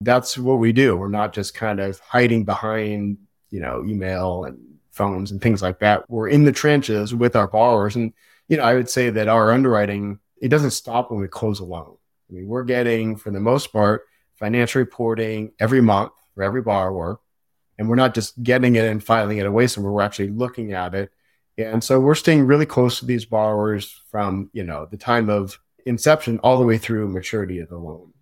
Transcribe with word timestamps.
that's 0.00 0.38
what 0.38 0.58
we 0.58 0.72
do. 0.72 0.96
We're 0.96 1.08
not 1.08 1.32
just 1.32 1.54
kind 1.54 1.80
of 1.80 1.98
hiding 2.00 2.44
behind, 2.44 3.18
you 3.50 3.60
know, 3.60 3.84
email 3.84 4.44
and 4.44 4.58
phones 4.92 5.30
and 5.30 5.40
things 5.40 5.62
like 5.62 5.80
that. 5.80 6.08
We're 6.08 6.28
in 6.28 6.44
the 6.44 6.52
trenches 6.52 7.14
with 7.14 7.36
our 7.36 7.48
borrowers. 7.48 7.96
And, 7.96 8.12
you 8.48 8.56
know, 8.56 8.62
I 8.62 8.74
would 8.74 8.88
say 8.88 9.10
that 9.10 9.28
our 9.28 9.52
underwriting, 9.52 10.20
it 10.40 10.48
doesn't 10.48 10.70
stop 10.70 11.10
when 11.10 11.20
we 11.20 11.28
close 11.28 11.60
a 11.60 11.64
loan. 11.64 11.96
I 12.30 12.34
mean, 12.34 12.46
we're 12.46 12.64
getting, 12.64 13.16
for 13.16 13.30
the 13.30 13.40
most 13.40 13.72
part, 13.72 14.02
financial 14.36 14.80
reporting 14.80 15.52
every 15.58 15.80
month 15.80 16.12
for 16.34 16.42
every 16.42 16.62
borrower. 16.62 17.20
And 17.78 17.88
we're 17.88 17.96
not 17.96 18.14
just 18.14 18.42
getting 18.42 18.76
it 18.76 18.84
and 18.84 19.02
filing 19.02 19.38
it 19.38 19.46
away 19.46 19.66
somewhere. 19.66 19.92
We're 19.92 20.02
actually 20.02 20.30
looking 20.30 20.72
at 20.72 20.94
it. 20.94 21.10
And 21.56 21.82
so 21.82 21.98
we're 21.98 22.14
staying 22.14 22.46
really 22.46 22.66
close 22.66 23.00
to 23.00 23.06
these 23.06 23.24
borrowers 23.24 24.02
from, 24.10 24.50
you 24.52 24.62
know, 24.62 24.86
the 24.88 24.96
time 24.96 25.28
of 25.28 25.58
inception 25.86 26.38
all 26.40 26.58
the 26.58 26.66
way 26.66 26.78
through 26.78 27.08
maturity 27.08 27.58
of 27.58 27.68
the 27.68 27.78
loan. 27.78 28.12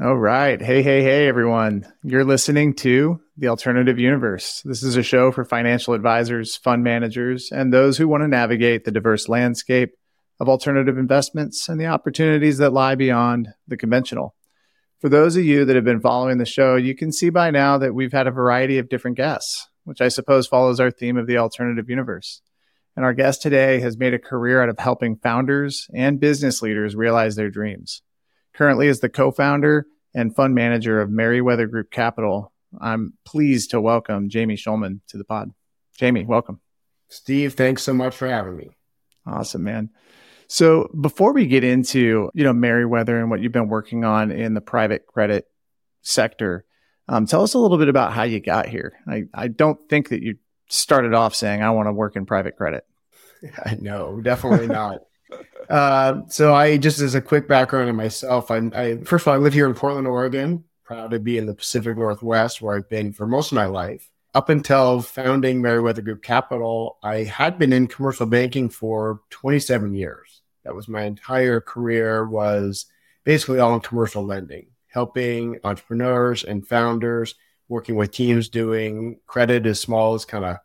All 0.00 0.16
right. 0.16 0.62
Hey, 0.62 0.84
hey, 0.84 1.02
hey, 1.02 1.26
everyone. 1.26 1.84
You're 2.04 2.22
listening 2.24 2.74
to 2.74 3.20
The 3.36 3.48
Alternative 3.48 3.98
Universe. 3.98 4.62
This 4.64 4.84
is 4.84 4.94
a 4.94 5.02
show 5.02 5.32
for 5.32 5.44
financial 5.44 5.92
advisors, 5.92 6.54
fund 6.54 6.84
managers, 6.84 7.50
and 7.50 7.72
those 7.72 7.98
who 7.98 8.06
want 8.06 8.22
to 8.22 8.28
navigate 8.28 8.84
the 8.84 8.92
diverse 8.92 9.28
landscape 9.28 9.94
of 10.38 10.48
alternative 10.48 10.98
investments 10.98 11.68
and 11.68 11.80
the 11.80 11.86
opportunities 11.86 12.58
that 12.58 12.72
lie 12.72 12.94
beyond 12.94 13.48
the 13.66 13.76
conventional. 13.76 14.36
For 15.00 15.08
those 15.08 15.34
of 15.34 15.44
you 15.44 15.64
that 15.64 15.74
have 15.74 15.84
been 15.84 16.00
following 16.00 16.38
the 16.38 16.44
show, 16.44 16.76
you 16.76 16.94
can 16.94 17.10
see 17.10 17.28
by 17.28 17.50
now 17.50 17.76
that 17.78 17.92
we've 17.92 18.12
had 18.12 18.28
a 18.28 18.30
variety 18.30 18.78
of 18.78 18.88
different 18.88 19.16
guests, 19.16 19.68
which 19.82 20.00
I 20.00 20.10
suppose 20.10 20.46
follows 20.46 20.78
our 20.78 20.92
theme 20.92 21.16
of 21.16 21.26
the 21.26 21.38
alternative 21.38 21.90
universe. 21.90 22.40
And 22.94 23.04
our 23.04 23.14
guest 23.14 23.42
today 23.42 23.80
has 23.80 23.98
made 23.98 24.14
a 24.14 24.20
career 24.20 24.62
out 24.62 24.68
of 24.68 24.78
helping 24.78 25.16
founders 25.16 25.88
and 25.92 26.20
business 26.20 26.62
leaders 26.62 26.94
realize 26.94 27.34
their 27.34 27.50
dreams 27.50 28.02
currently 28.58 28.88
is 28.88 28.98
the 28.98 29.08
co-founder 29.08 29.86
and 30.14 30.34
fund 30.34 30.52
manager 30.52 31.00
of 31.00 31.08
Meriwether 31.08 31.68
Group 31.68 31.92
Capital. 31.92 32.52
I'm 32.80 33.12
pleased 33.24 33.70
to 33.70 33.80
welcome 33.80 34.28
Jamie 34.28 34.56
Shulman 34.56 34.98
to 35.08 35.16
the 35.16 35.24
pod. 35.24 35.52
Jamie, 35.96 36.24
welcome. 36.24 36.60
Steve, 37.06 37.54
thanks 37.54 37.84
so 37.84 37.94
much 37.94 38.16
for 38.16 38.26
having 38.28 38.56
me. 38.56 38.70
Awesome, 39.24 39.62
man. 39.62 39.90
So 40.48 40.90
before 41.00 41.32
we 41.32 41.46
get 41.46 41.62
into, 41.62 42.30
you 42.34 42.42
know, 42.42 42.52
Meriwether 42.52 43.20
and 43.20 43.30
what 43.30 43.40
you've 43.40 43.52
been 43.52 43.68
working 43.68 44.04
on 44.04 44.32
in 44.32 44.54
the 44.54 44.60
private 44.60 45.06
credit 45.06 45.46
sector, 46.02 46.64
um, 47.06 47.26
tell 47.26 47.42
us 47.44 47.54
a 47.54 47.58
little 47.58 47.78
bit 47.78 47.88
about 47.88 48.12
how 48.12 48.24
you 48.24 48.40
got 48.40 48.66
here. 48.66 48.98
I, 49.06 49.24
I 49.32 49.48
don't 49.48 49.78
think 49.88 50.08
that 50.08 50.22
you 50.22 50.36
started 50.68 51.14
off 51.14 51.34
saying, 51.34 51.62
I 51.62 51.70
want 51.70 51.86
to 51.86 51.92
work 51.92 52.16
in 52.16 52.26
private 52.26 52.56
credit. 52.56 52.84
No, 53.80 54.20
definitely 54.20 54.66
not. 54.66 55.02
Uh, 55.68 56.22
so 56.28 56.54
I 56.54 56.78
just 56.78 57.00
as 57.00 57.14
a 57.14 57.20
quick 57.20 57.46
background 57.46 57.88
on 57.88 57.96
myself, 57.96 58.50
I, 58.50 58.58
I 58.74 58.96
first 59.04 59.24
of 59.24 59.28
all 59.28 59.34
I 59.34 59.38
live 59.38 59.52
here 59.52 59.66
in 59.66 59.74
Portland, 59.74 60.06
Oregon. 60.06 60.64
Proud 60.84 61.10
to 61.10 61.18
be 61.18 61.36
in 61.36 61.44
the 61.44 61.54
Pacific 61.54 61.98
Northwest, 61.98 62.62
where 62.62 62.76
I've 62.76 62.88
been 62.88 63.12
for 63.12 63.26
most 63.26 63.52
of 63.52 63.56
my 63.56 63.66
life. 63.66 64.08
Up 64.34 64.48
until 64.48 65.02
founding 65.02 65.60
Meriwether 65.60 66.00
Group 66.00 66.22
Capital, 66.22 66.96
I 67.02 67.24
had 67.24 67.58
been 67.58 67.72
in 67.72 67.86
commercial 67.86 68.24
banking 68.24 68.70
for 68.70 69.20
27 69.30 69.94
years. 69.94 70.40
That 70.64 70.74
was 70.74 70.88
my 70.88 71.02
entire 71.02 71.60
career 71.60 72.26
was 72.26 72.86
basically 73.24 73.58
all 73.58 73.74
in 73.74 73.80
commercial 73.80 74.24
lending, 74.24 74.68
helping 74.86 75.58
entrepreneurs 75.64 76.44
and 76.44 76.66
founders, 76.66 77.34
working 77.68 77.96
with 77.96 78.10
teams 78.10 78.48
doing 78.48 79.18
credit 79.26 79.66
as 79.66 79.80
small 79.80 80.14
as 80.14 80.24
kind 80.24 80.46
of 80.46 80.56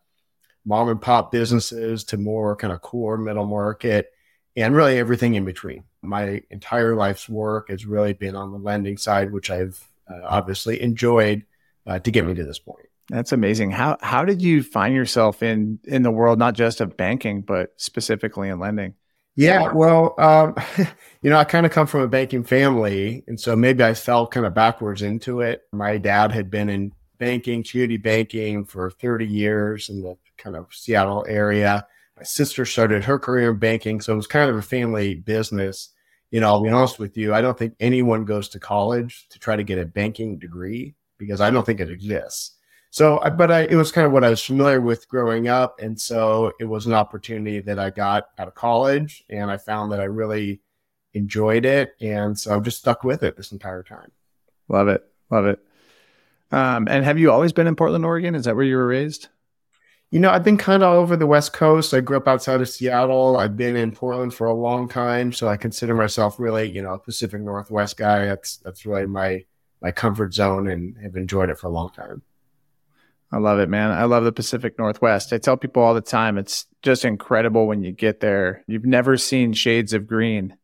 mom 0.65 0.87
and 0.87 1.01
pop 1.01 1.31
businesses 1.31 2.05
to 2.05 2.17
more 2.17 2.55
kind 2.55 2.71
of 2.71 2.81
core 2.81 3.17
middle 3.17 3.45
market 3.45 4.12
and 4.55 4.75
really 4.75 4.97
everything 4.97 5.35
in 5.35 5.45
between. 5.45 5.83
My 6.01 6.41
entire 6.49 6.95
life's 6.95 7.27
work 7.27 7.69
has 7.69 7.85
really 7.85 8.13
been 8.13 8.35
on 8.35 8.51
the 8.51 8.57
lending 8.57 8.97
side, 8.97 9.31
which 9.31 9.49
I've 9.49 9.81
uh, 10.09 10.19
obviously 10.23 10.81
enjoyed 10.81 11.45
uh, 11.87 11.99
to 11.99 12.11
get 12.11 12.25
me 12.25 12.33
to 12.33 12.43
this 12.43 12.59
point. 12.59 12.87
That's 13.09 13.31
amazing. 13.31 13.71
How 13.71 13.97
how 14.01 14.23
did 14.23 14.41
you 14.41 14.63
find 14.63 14.95
yourself 14.95 15.43
in 15.43 15.79
in 15.83 16.03
the 16.03 16.11
world 16.11 16.39
not 16.39 16.53
just 16.53 16.79
of 16.79 16.95
banking 16.95 17.41
but 17.41 17.73
specifically 17.77 18.49
in 18.49 18.59
lending? 18.59 18.93
Yeah, 19.35 19.71
well, 19.73 20.13
um, 20.19 20.55
you 21.21 21.29
know, 21.29 21.37
I 21.37 21.43
kind 21.43 21.65
of 21.65 21.71
come 21.71 21.87
from 21.87 22.01
a 22.01 22.07
banking 22.07 22.43
family, 22.43 23.23
and 23.27 23.39
so 23.39 23.55
maybe 23.55 23.83
I 23.83 23.95
fell 23.95 24.27
kind 24.27 24.45
of 24.45 24.53
backwards 24.53 25.01
into 25.01 25.41
it. 25.41 25.63
My 25.71 25.97
dad 25.97 26.31
had 26.31 26.51
been 26.51 26.69
in 26.69 26.91
banking, 27.17 27.63
community 27.63 27.97
banking 27.97 28.63
for 28.63 28.91
30 28.91 29.25
years 29.25 29.89
in 29.89 30.03
the 30.03 30.17
kind 30.37 30.55
of 30.55 30.67
Seattle 30.71 31.25
area 31.27 31.87
my 32.17 32.23
sister 32.23 32.65
started 32.65 33.03
her 33.03 33.19
career 33.19 33.51
in 33.51 33.57
banking, 33.57 34.01
so 34.01 34.13
it 34.13 34.17
was 34.17 34.27
kind 34.27 34.49
of 34.49 34.55
a 34.55 34.61
family 34.61 35.15
business. 35.15 35.89
You 36.31 36.39
know, 36.39 36.47
I'll 36.47 36.63
be 36.63 36.69
honest 36.69 36.99
with 36.99 37.17
you, 37.17 37.33
I 37.33 37.41
don't 37.41 37.57
think 37.57 37.75
anyone 37.79 38.25
goes 38.25 38.49
to 38.49 38.59
college 38.59 39.27
to 39.29 39.39
try 39.39 39.55
to 39.55 39.63
get 39.63 39.77
a 39.77 39.85
banking 39.85 40.39
degree 40.39 40.95
because 41.17 41.41
I 41.41 41.51
don't 41.51 41.65
think 41.65 41.79
it 41.79 41.89
exists. 41.89 42.57
So, 42.89 43.19
but 43.37 43.51
I, 43.51 43.61
it 43.61 43.75
was 43.75 43.91
kind 43.91 44.05
of 44.05 44.13
what 44.13 44.23
I 44.23 44.29
was 44.29 44.43
familiar 44.43 44.79
with 44.79 45.09
growing 45.09 45.47
up. 45.47 45.79
And 45.79 45.99
so 45.99 46.51
it 46.59 46.65
was 46.65 46.85
an 46.85 46.93
opportunity 46.93 47.59
that 47.61 47.79
I 47.79 47.89
got 47.89 48.25
out 48.37 48.47
of 48.47 48.53
college 48.53 49.23
and 49.29 49.49
I 49.49 49.57
found 49.57 49.91
that 49.91 49.99
I 49.99 50.03
really 50.03 50.61
enjoyed 51.15 51.65
it. 51.65 51.95
And 52.01 52.37
so 52.37 52.55
I've 52.55 52.61
just 52.61 52.77
stuck 52.77 53.03
with 53.03 53.23
it 53.23 53.35
this 53.35 53.51
entire 53.51 53.81
time. 53.81 54.11
Love 54.67 54.89
it. 54.89 55.03
Love 55.31 55.47
it. 55.47 55.59
Um, 56.51 56.87
and 56.87 57.03
have 57.03 57.17
you 57.17 57.31
always 57.31 57.51
been 57.51 57.65
in 57.65 57.75
Portland, 57.75 58.05
Oregon? 58.05 58.35
Is 58.35 58.45
that 58.45 58.55
where 58.55 58.65
you 58.65 58.77
were 58.77 58.85
raised? 58.85 59.29
You 60.13 60.19
know, 60.19 60.29
I've 60.29 60.43
been 60.43 60.57
kind 60.57 60.83
of 60.83 60.89
all 60.89 60.99
over 60.99 61.17
the 61.17 61.25
West 61.25 61.53
Coast. 61.53 61.91
I 61.91 61.99
grew 61.99 62.17
up 62.17 62.27
outside 62.27 62.61
of 62.61 62.69
Seattle. 62.69 63.35
I've 63.35 63.57
been 63.57 63.75
in 63.75 63.91
Portland 63.91 64.31
for 64.31 64.45
a 64.45 64.53
long 64.53 64.87
time, 64.87 65.33
so 65.33 65.47
I 65.47 65.57
consider 65.57 65.95
myself 65.95 66.39
really, 66.39 66.69
you 66.69 66.83
know, 66.83 66.93
a 66.93 66.99
Pacific 66.99 67.41
Northwest 67.41 67.97
guy. 67.97 68.25
That's 68.25 68.57
that's 68.57 68.85
really 68.85 69.07
my 69.07 69.43
my 69.81 69.89
comfort 69.89 70.35
zone, 70.35 70.67
and 70.67 70.95
have 71.01 71.15
enjoyed 71.15 71.49
it 71.49 71.57
for 71.57 71.65
a 71.65 71.71
long 71.71 71.89
time. 71.89 72.21
I 73.31 73.39
love 73.39 73.57
it, 73.57 73.69
man. 73.69 73.89
I 73.89 74.03
love 74.03 74.23
the 74.23 74.31
Pacific 74.31 74.77
Northwest. 74.77 75.33
I 75.33 75.39
tell 75.39 75.57
people 75.57 75.81
all 75.81 75.95
the 75.95 76.01
time, 76.01 76.37
it's 76.37 76.67
just 76.83 77.05
incredible 77.05 77.65
when 77.65 77.81
you 77.81 77.91
get 77.91 78.19
there. 78.19 78.63
You've 78.67 78.85
never 78.85 79.17
seen 79.17 79.51
shades 79.53 79.93
of 79.93 80.05
green 80.05 80.55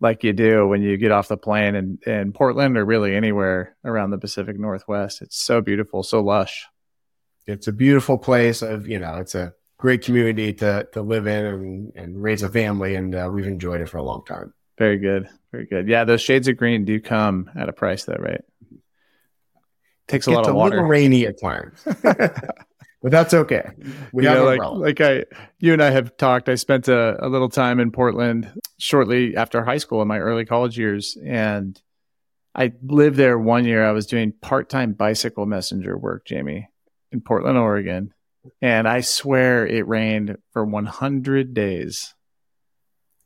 like 0.00 0.24
you 0.24 0.32
do 0.32 0.66
when 0.66 0.82
you 0.82 0.96
get 0.96 1.12
off 1.12 1.28
the 1.28 1.36
plane 1.36 1.76
in, 1.76 1.98
in 2.04 2.32
Portland 2.32 2.76
or 2.76 2.84
really 2.84 3.14
anywhere 3.14 3.76
around 3.84 4.10
the 4.10 4.18
Pacific 4.18 4.58
Northwest. 4.58 5.22
It's 5.22 5.40
so 5.40 5.60
beautiful, 5.60 6.02
so 6.02 6.20
lush 6.24 6.66
it's 7.46 7.68
a 7.68 7.72
beautiful 7.72 8.18
place. 8.18 8.62
Of 8.62 8.86
you 8.88 8.98
know, 8.98 9.16
it's 9.16 9.34
a 9.34 9.52
great 9.78 10.02
community 10.02 10.52
to 10.54 10.88
to 10.92 11.02
live 11.02 11.26
in 11.26 11.44
and, 11.44 11.92
and 11.94 12.22
raise 12.22 12.42
a 12.42 12.48
family, 12.48 12.94
and 12.94 13.14
uh, 13.14 13.30
we've 13.32 13.46
enjoyed 13.46 13.80
it 13.80 13.88
for 13.88 13.98
a 13.98 14.02
long 14.02 14.24
time. 14.24 14.52
Very 14.78 14.98
good, 14.98 15.28
very 15.52 15.66
good. 15.66 15.88
Yeah, 15.88 16.04
those 16.04 16.20
shades 16.20 16.48
of 16.48 16.56
green 16.56 16.84
do 16.84 17.00
come 17.00 17.50
at 17.56 17.68
a 17.68 17.72
price, 17.72 18.04
though, 18.04 18.16
right? 18.18 18.42
Takes 20.08 20.26
a 20.26 20.30
lot 20.30 20.46
of 20.46 20.54
water. 20.54 20.76
A 20.76 20.80
little 20.80 20.88
rainy 20.88 21.26
at 21.26 21.40
times. 21.40 21.82
but 22.02 23.10
that's 23.10 23.34
okay. 23.34 23.70
We 24.12 24.24
you 24.24 24.28
have 24.28 24.38
know, 24.38 24.44
like, 24.44 24.98
like 24.98 25.00
I, 25.00 25.24
you 25.58 25.72
and 25.72 25.82
I 25.82 25.90
have 25.90 26.16
talked. 26.16 26.48
I 26.48 26.54
spent 26.54 26.88
a, 26.88 27.24
a, 27.24 27.28
little 27.28 27.48
time 27.48 27.80
in 27.80 27.90
Portland 27.90 28.52
shortly 28.78 29.36
after 29.36 29.64
high 29.64 29.78
school 29.78 30.02
in 30.02 30.08
my 30.08 30.18
early 30.18 30.44
college 30.44 30.78
years, 30.78 31.16
and 31.24 31.80
I 32.54 32.72
lived 32.82 33.16
there 33.16 33.38
one 33.38 33.64
year. 33.64 33.84
I 33.84 33.92
was 33.92 34.06
doing 34.06 34.32
part 34.42 34.68
time 34.68 34.92
bicycle 34.92 35.46
messenger 35.46 35.96
work, 35.98 36.24
Jamie, 36.24 36.68
in 37.16 37.22
Portland, 37.22 37.56
Oregon, 37.58 38.12
and 38.60 38.86
I 38.86 39.00
swear 39.00 39.66
it 39.66 39.88
rained 39.88 40.36
for 40.52 40.64
100 40.64 41.54
days. 41.54 42.14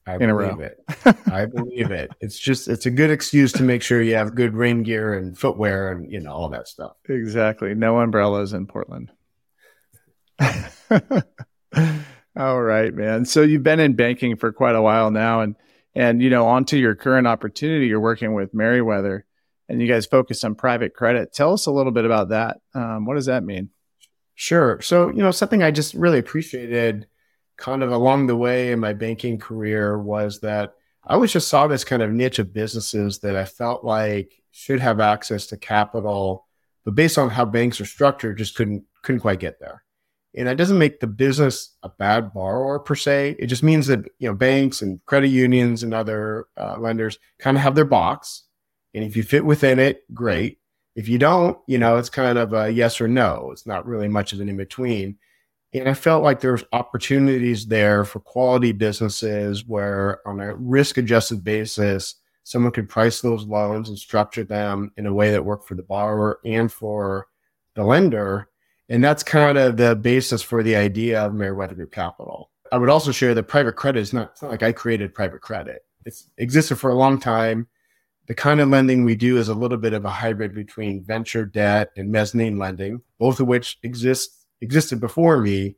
I 0.06 0.16
believe 0.16 0.60
it. 0.60 0.78
I 1.30 1.46
believe 1.46 1.90
it. 1.90 2.10
It's 2.20 2.38
just 2.38 2.68
it's 2.68 2.86
a 2.86 2.90
good 2.90 3.10
excuse 3.10 3.52
to 3.52 3.62
make 3.62 3.82
sure 3.82 4.00
you 4.00 4.14
have 4.14 4.34
good 4.34 4.54
rain 4.54 4.82
gear 4.82 5.14
and 5.14 5.36
footwear 5.38 5.92
and 5.92 6.10
you 6.10 6.20
know 6.20 6.32
all 6.32 6.48
that 6.48 6.68
stuff. 6.68 6.92
Exactly. 7.08 7.74
No 7.74 7.98
umbrellas 8.00 8.52
in 8.52 8.66
Portland. 8.66 9.10
all 12.36 12.62
right, 12.62 12.94
man. 12.94 13.24
So 13.24 13.42
you've 13.42 13.62
been 13.62 13.78
in 13.78 13.94
banking 13.94 14.36
for 14.36 14.52
quite 14.52 14.74
a 14.74 14.82
while 14.82 15.10
now 15.10 15.42
and 15.42 15.54
and 15.94 16.22
you 16.22 16.30
know 16.30 16.46
onto 16.46 16.76
your 16.76 16.94
current 16.94 17.26
opportunity 17.26 17.86
you're 17.86 18.00
working 18.00 18.32
with 18.32 18.54
Meriwether 18.54 19.26
and 19.68 19.80
you 19.80 19.86
guys 19.86 20.06
focus 20.06 20.42
on 20.44 20.54
private 20.56 20.94
credit. 20.94 21.32
Tell 21.32 21.52
us 21.52 21.66
a 21.66 21.72
little 21.72 21.92
bit 21.92 22.04
about 22.04 22.30
that. 22.30 22.56
Um, 22.74 23.04
what 23.04 23.14
does 23.14 23.26
that 23.26 23.44
mean? 23.44 23.70
Sure. 24.40 24.80
So, 24.80 25.10
you 25.10 25.22
know, 25.22 25.32
something 25.32 25.62
I 25.62 25.70
just 25.70 25.92
really 25.92 26.18
appreciated 26.18 27.06
kind 27.58 27.82
of 27.82 27.92
along 27.92 28.26
the 28.26 28.36
way 28.36 28.72
in 28.72 28.80
my 28.80 28.94
banking 28.94 29.36
career 29.38 29.98
was 29.98 30.40
that 30.40 30.72
I 31.04 31.12
always 31.12 31.30
just 31.30 31.48
saw 31.48 31.66
this 31.66 31.84
kind 31.84 32.00
of 32.00 32.10
niche 32.10 32.38
of 32.38 32.54
businesses 32.54 33.18
that 33.18 33.36
I 33.36 33.44
felt 33.44 33.84
like 33.84 34.32
should 34.50 34.80
have 34.80 34.98
access 34.98 35.46
to 35.48 35.58
capital, 35.58 36.46
but 36.86 36.94
based 36.94 37.18
on 37.18 37.28
how 37.28 37.44
banks 37.44 37.82
are 37.82 37.84
structured, 37.84 38.38
just 38.38 38.54
couldn't 38.54 38.84
couldn't 39.02 39.20
quite 39.20 39.40
get 39.40 39.60
there. 39.60 39.84
And 40.34 40.48
that 40.48 40.56
doesn't 40.56 40.78
make 40.78 41.00
the 41.00 41.06
business 41.06 41.76
a 41.82 41.90
bad 41.90 42.32
borrower 42.32 42.78
per 42.78 42.94
se. 42.94 43.36
It 43.38 43.48
just 43.48 43.62
means 43.62 43.88
that 43.88 44.06
you 44.18 44.26
know 44.26 44.34
banks 44.34 44.80
and 44.80 45.04
credit 45.04 45.28
unions 45.28 45.82
and 45.82 45.92
other 45.92 46.46
uh, 46.56 46.76
lenders 46.78 47.18
kind 47.38 47.58
of 47.58 47.62
have 47.62 47.74
their 47.74 47.84
box, 47.84 48.44
and 48.94 49.04
if 49.04 49.18
you 49.18 49.22
fit 49.22 49.44
within 49.44 49.78
it, 49.78 50.02
great. 50.14 50.59
If 50.96 51.08
you 51.08 51.18
don't, 51.18 51.58
you 51.66 51.78
know, 51.78 51.96
it's 51.96 52.10
kind 52.10 52.38
of 52.38 52.52
a 52.52 52.70
yes 52.70 53.00
or 53.00 53.08
no. 53.08 53.50
It's 53.52 53.66
not 53.66 53.86
really 53.86 54.08
much 54.08 54.32
of 54.32 54.40
an 54.40 54.48
in 54.48 54.56
between. 54.56 55.16
And 55.72 55.88
I 55.88 55.94
felt 55.94 56.24
like 56.24 56.40
there's 56.40 56.64
opportunities 56.72 57.66
there 57.66 58.04
for 58.04 58.18
quality 58.18 58.72
businesses 58.72 59.64
where 59.64 60.20
on 60.26 60.40
a 60.40 60.54
risk 60.56 60.98
adjusted 60.98 61.44
basis, 61.44 62.16
someone 62.42 62.72
could 62.72 62.88
price 62.88 63.20
those 63.20 63.44
loans 63.44 63.88
and 63.88 63.96
structure 63.96 64.42
them 64.42 64.90
in 64.96 65.06
a 65.06 65.14
way 65.14 65.30
that 65.30 65.44
worked 65.44 65.68
for 65.68 65.76
the 65.76 65.82
borrower 65.82 66.40
and 66.44 66.72
for 66.72 67.28
the 67.76 67.84
lender. 67.84 68.48
And 68.88 69.04
that's 69.04 69.22
kind 69.22 69.56
of 69.56 69.76
the 69.76 69.94
basis 69.94 70.42
for 70.42 70.64
the 70.64 70.74
idea 70.74 71.24
of 71.24 71.34
Meriwether 71.34 71.76
Group 71.76 71.92
Capital. 71.92 72.50
I 72.72 72.78
would 72.78 72.90
also 72.90 73.12
share 73.12 73.34
that 73.34 73.44
private 73.44 73.76
credit 73.76 74.00
is 74.00 74.12
not, 74.12 74.30
it's 74.32 74.42
not 74.42 74.50
like 74.50 74.64
I 74.64 74.72
created 74.72 75.14
private 75.14 75.40
credit. 75.40 75.84
It's 76.04 76.28
existed 76.38 76.76
for 76.76 76.90
a 76.90 76.96
long 76.96 77.20
time. 77.20 77.68
The 78.30 78.36
kind 78.36 78.60
of 78.60 78.68
lending 78.68 79.04
we 79.04 79.16
do 79.16 79.38
is 79.38 79.48
a 79.48 79.54
little 79.54 79.76
bit 79.76 79.92
of 79.92 80.04
a 80.04 80.08
hybrid 80.08 80.54
between 80.54 81.02
venture 81.02 81.44
debt 81.44 81.90
and 81.96 82.12
mezzanine 82.12 82.58
lending, 82.58 83.02
both 83.18 83.40
of 83.40 83.48
which 83.48 83.80
exist 83.82 84.46
existed 84.60 85.00
before 85.00 85.38
me. 85.38 85.74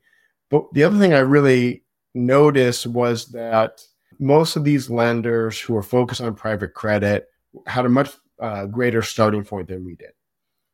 But 0.51 0.71
the 0.71 0.83
other 0.83 0.99
thing 0.99 1.15
I 1.15 1.21
really 1.21 1.83
noticed 2.13 2.85
was 2.85 3.25
that 3.29 3.81
most 4.19 4.55
of 4.55 4.63
these 4.63 4.91
lenders 4.91 5.59
who 5.59 5.75
are 5.75 5.81
focused 5.81 6.21
on 6.21 6.35
private 6.35 6.75
credit 6.75 7.27
had 7.65 7.87
a 7.87 7.89
much 7.89 8.11
uh, 8.39 8.67
greater 8.67 9.01
starting 9.01 9.43
point 9.43 9.67
than 9.67 9.83
we 9.83 9.95
did. 9.95 10.11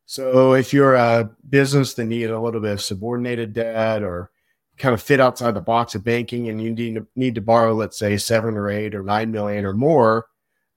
So 0.04 0.52
if 0.52 0.74
you're 0.74 0.96
a 0.96 1.30
business 1.48 1.94
that 1.94 2.04
needed 2.04 2.30
a 2.30 2.40
little 2.40 2.60
bit 2.60 2.72
of 2.72 2.82
subordinated 2.82 3.54
debt 3.54 4.02
or 4.02 4.30
kind 4.76 4.92
of 4.92 5.00
fit 5.00 5.18
outside 5.18 5.54
the 5.54 5.62
box 5.62 5.94
of 5.94 6.04
banking 6.04 6.50
and 6.50 6.60
you 6.60 6.74
need 6.74 6.96
to, 6.96 7.06
need 7.16 7.36
to 7.36 7.40
borrow, 7.40 7.72
let's 7.72 7.98
say 7.98 8.18
seven 8.18 8.58
or 8.58 8.68
eight 8.68 8.94
or 8.94 9.02
nine 9.02 9.32
million 9.32 9.64
or 9.64 9.72
more, 9.72 10.26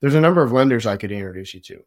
there's 0.03 0.15
a 0.15 0.21
number 0.21 0.43
of 0.43 0.51
lenders 0.51 0.85
I 0.85 0.97
could 0.97 1.13
introduce 1.13 1.53
you 1.53 1.61
to. 1.61 1.79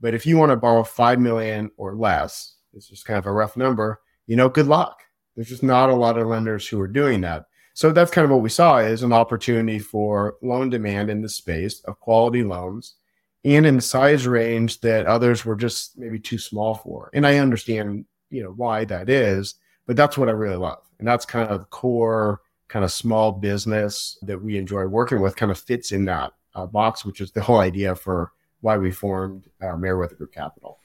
But 0.00 0.14
if 0.14 0.26
you 0.26 0.36
want 0.36 0.50
to 0.50 0.56
borrow 0.56 0.82
five 0.82 1.20
million 1.20 1.70
or 1.76 1.94
less, 1.94 2.56
it's 2.72 2.88
just 2.88 3.04
kind 3.04 3.18
of 3.20 3.26
a 3.26 3.30
rough 3.30 3.56
number, 3.56 4.00
you 4.26 4.34
know, 4.34 4.48
good 4.48 4.66
luck. 4.66 4.98
There's 5.36 5.48
just 5.48 5.62
not 5.62 5.88
a 5.88 5.94
lot 5.94 6.18
of 6.18 6.26
lenders 6.26 6.66
who 6.66 6.80
are 6.80 6.88
doing 6.88 7.20
that. 7.20 7.44
So 7.74 7.92
that's 7.92 8.10
kind 8.10 8.24
of 8.24 8.32
what 8.32 8.42
we 8.42 8.48
saw 8.48 8.78
is 8.78 9.04
an 9.04 9.12
opportunity 9.12 9.78
for 9.78 10.38
loan 10.42 10.70
demand 10.70 11.08
in 11.08 11.22
the 11.22 11.28
space 11.28 11.78
of 11.84 12.00
quality 12.00 12.42
loans 12.42 12.96
and 13.44 13.64
in 13.64 13.76
the 13.76 13.80
size 13.80 14.26
range 14.26 14.80
that 14.80 15.06
others 15.06 15.44
were 15.44 15.54
just 15.54 15.96
maybe 15.96 16.18
too 16.18 16.38
small 16.38 16.74
for. 16.74 17.10
And 17.14 17.24
I 17.24 17.38
understand, 17.38 18.06
you 18.28 18.42
know, 18.42 18.50
why 18.50 18.86
that 18.86 19.08
is, 19.08 19.54
but 19.86 19.94
that's 19.94 20.18
what 20.18 20.28
I 20.28 20.32
really 20.32 20.56
love. 20.56 20.82
And 20.98 21.06
that's 21.06 21.24
kind 21.24 21.48
of 21.48 21.70
core 21.70 22.40
kind 22.66 22.84
of 22.84 22.90
small 22.90 23.30
business 23.30 24.18
that 24.22 24.42
we 24.42 24.58
enjoy 24.58 24.86
working 24.86 25.20
with 25.20 25.36
kind 25.36 25.52
of 25.52 25.60
fits 25.60 25.92
in 25.92 26.06
that 26.06 26.32
uh, 26.54 26.66
box, 26.66 27.04
which 27.04 27.20
is 27.20 27.32
the 27.32 27.42
whole 27.42 27.58
idea 27.58 27.94
for 27.94 28.32
why 28.60 28.78
we 28.78 28.90
formed 28.90 29.48
uh, 29.60 29.76
Meriwether 29.76 30.14
Group 30.14 30.32
Capital. 30.32 30.78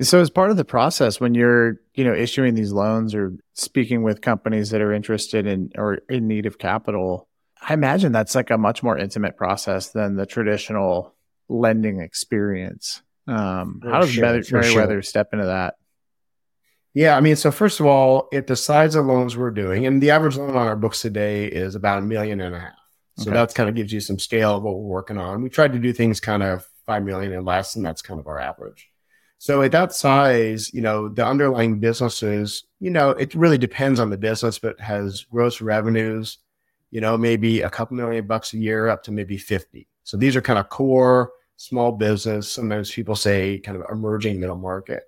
So 0.00 0.20
as 0.20 0.30
part 0.30 0.50
of 0.50 0.56
the 0.56 0.64
process, 0.64 1.20
when 1.20 1.34
you're, 1.34 1.80
you 1.94 2.04
know, 2.04 2.14
issuing 2.14 2.54
these 2.54 2.72
loans 2.72 3.14
or 3.14 3.36
speaking 3.54 4.02
with 4.02 4.20
companies 4.20 4.70
that 4.70 4.80
are 4.80 4.92
interested 4.92 5.46
in 5.46 5.72
or 5.76 5.98
in 6.08 6.28
need 6.28 6.46
of 6.46 6.58
capital, 6.58 7.28
I 7.60 7.74
imagine 7.74 8.12
that's 8.12 8.36
like 8.36 8.50
a 8.50 8.58
much 8.58 8.82
more 8.82 8.96
intimate 8.96 9.36
process 9.36 9.88
than 9.90 10.14
the 10.14 10.26
traditional 10.26 11.16
lending 11.48 12.00
experience. 12.00 13.02
Um, 13.26 13.80
how 13.82 14.00
does 14.00 14.12
sure, 14.12 14.42
Meriwether 14.60 14.94
sure. 14.94 15.02
step 15.02 15.30
into 15.32 15.46
that? 15.46 15.74
Yeah, 16.94 17.16
I 17.16 17.20
mean, 17.20 17.36
so 17.36 17.50
first 17.50 17.80
of 17.80 17.86
all, 17.86 18.28
at 18.32 18.46
the 18.46 18.56
size 18.56 18.94
of 18.94 19.06
loans 19.06 19.36
we're 19.36 19.50
doing, 19.50 19.84
and 19.86 20.02
the 20.02 20.10
average 20.10 20.36
loan 20.36 20.50
on 20.50 20.66
our 20.66 20.76
books 20.76 21.02
today 21.02 21.46
is 21.46 21.74
about 21.74 21.98
a 21.98 22.02
million 22.02 22.40
and 22.40 22.54
a 22.54 22.60
half. 22.60 22.72
So 23.18 23.30
okay. 23.30 23.32
that 23.32 23.54
kind 23.54 23.68
of 23.68 23.74
gives 23.74 23.92
you 23.92 24.00
some 24.00 24.18
scale 24.18 24.56
of 24.56 24.62
what 24.62 24.74
we're 24.76 24.94
working 24.94 25.18
on. 25.18 25.42
We 25.42 25.50
tried 25.50 25.72
to 25.72 25.78
do 25.80 25.92
things 25.92 26.20
kind 26.20 26.42
of 26.42 26.66
five 26.86 27.02
million 27.02 27.32
and 27.32 27.44
less, 27.44 27.74
and 27.74 27.84
that's 27.84 28.00
kind 28.00 28.20
of 28.20 28.28
our 28.28 28.38
average. 28.38 28.90
So 29.38 29.62
at 29.62 29.72
that 29.72 29.92
size, 29.92 30.72
you 30.72 30.80
know, 30.80 31.08
the 31.08 31.26
underlying 31.26 31.80
businesses, 31.80 32.64
you 32.80 32.90
know, 32.90 33.10
it 33.10 33.34
really 33.34 33.58
depends 33.58 33.98
on 33.98 34.10
the 34.10 34.16
business, 34.16 34.58
but 34.58 34.78
has 34.80 35.24
gross 35.24 35.60
revenues, 35.60 36.38
you 36.90 37.00
know, 37.00 37.18
maybe 37.18 37.62
a 37.62 37.70
couple 37.70 37.96
million 37.96 38.26
bucks 38.26 38.52
a 38.52 38.58
year 38.58 38.88
up 38.88 39.02
to 39.04 39.12
maybe 39.12 39.36
50. 39.36 39.88
So 40.04 40.16
these 40.16 40.36
are 40.36 40.40
kind 40.40 40.58
of 40.58 40.68
core 40.68 41.32
small 41.56 41.92
business. 41.92 42.48
Sometimes 42.48 42.90
people 42.90 43.16
say 43.16 43.58
kind 43.58 43.76
of 43.76 43.84
emerging 43.90 44.40
middle 44.40 44.56
market. 44.56 45.02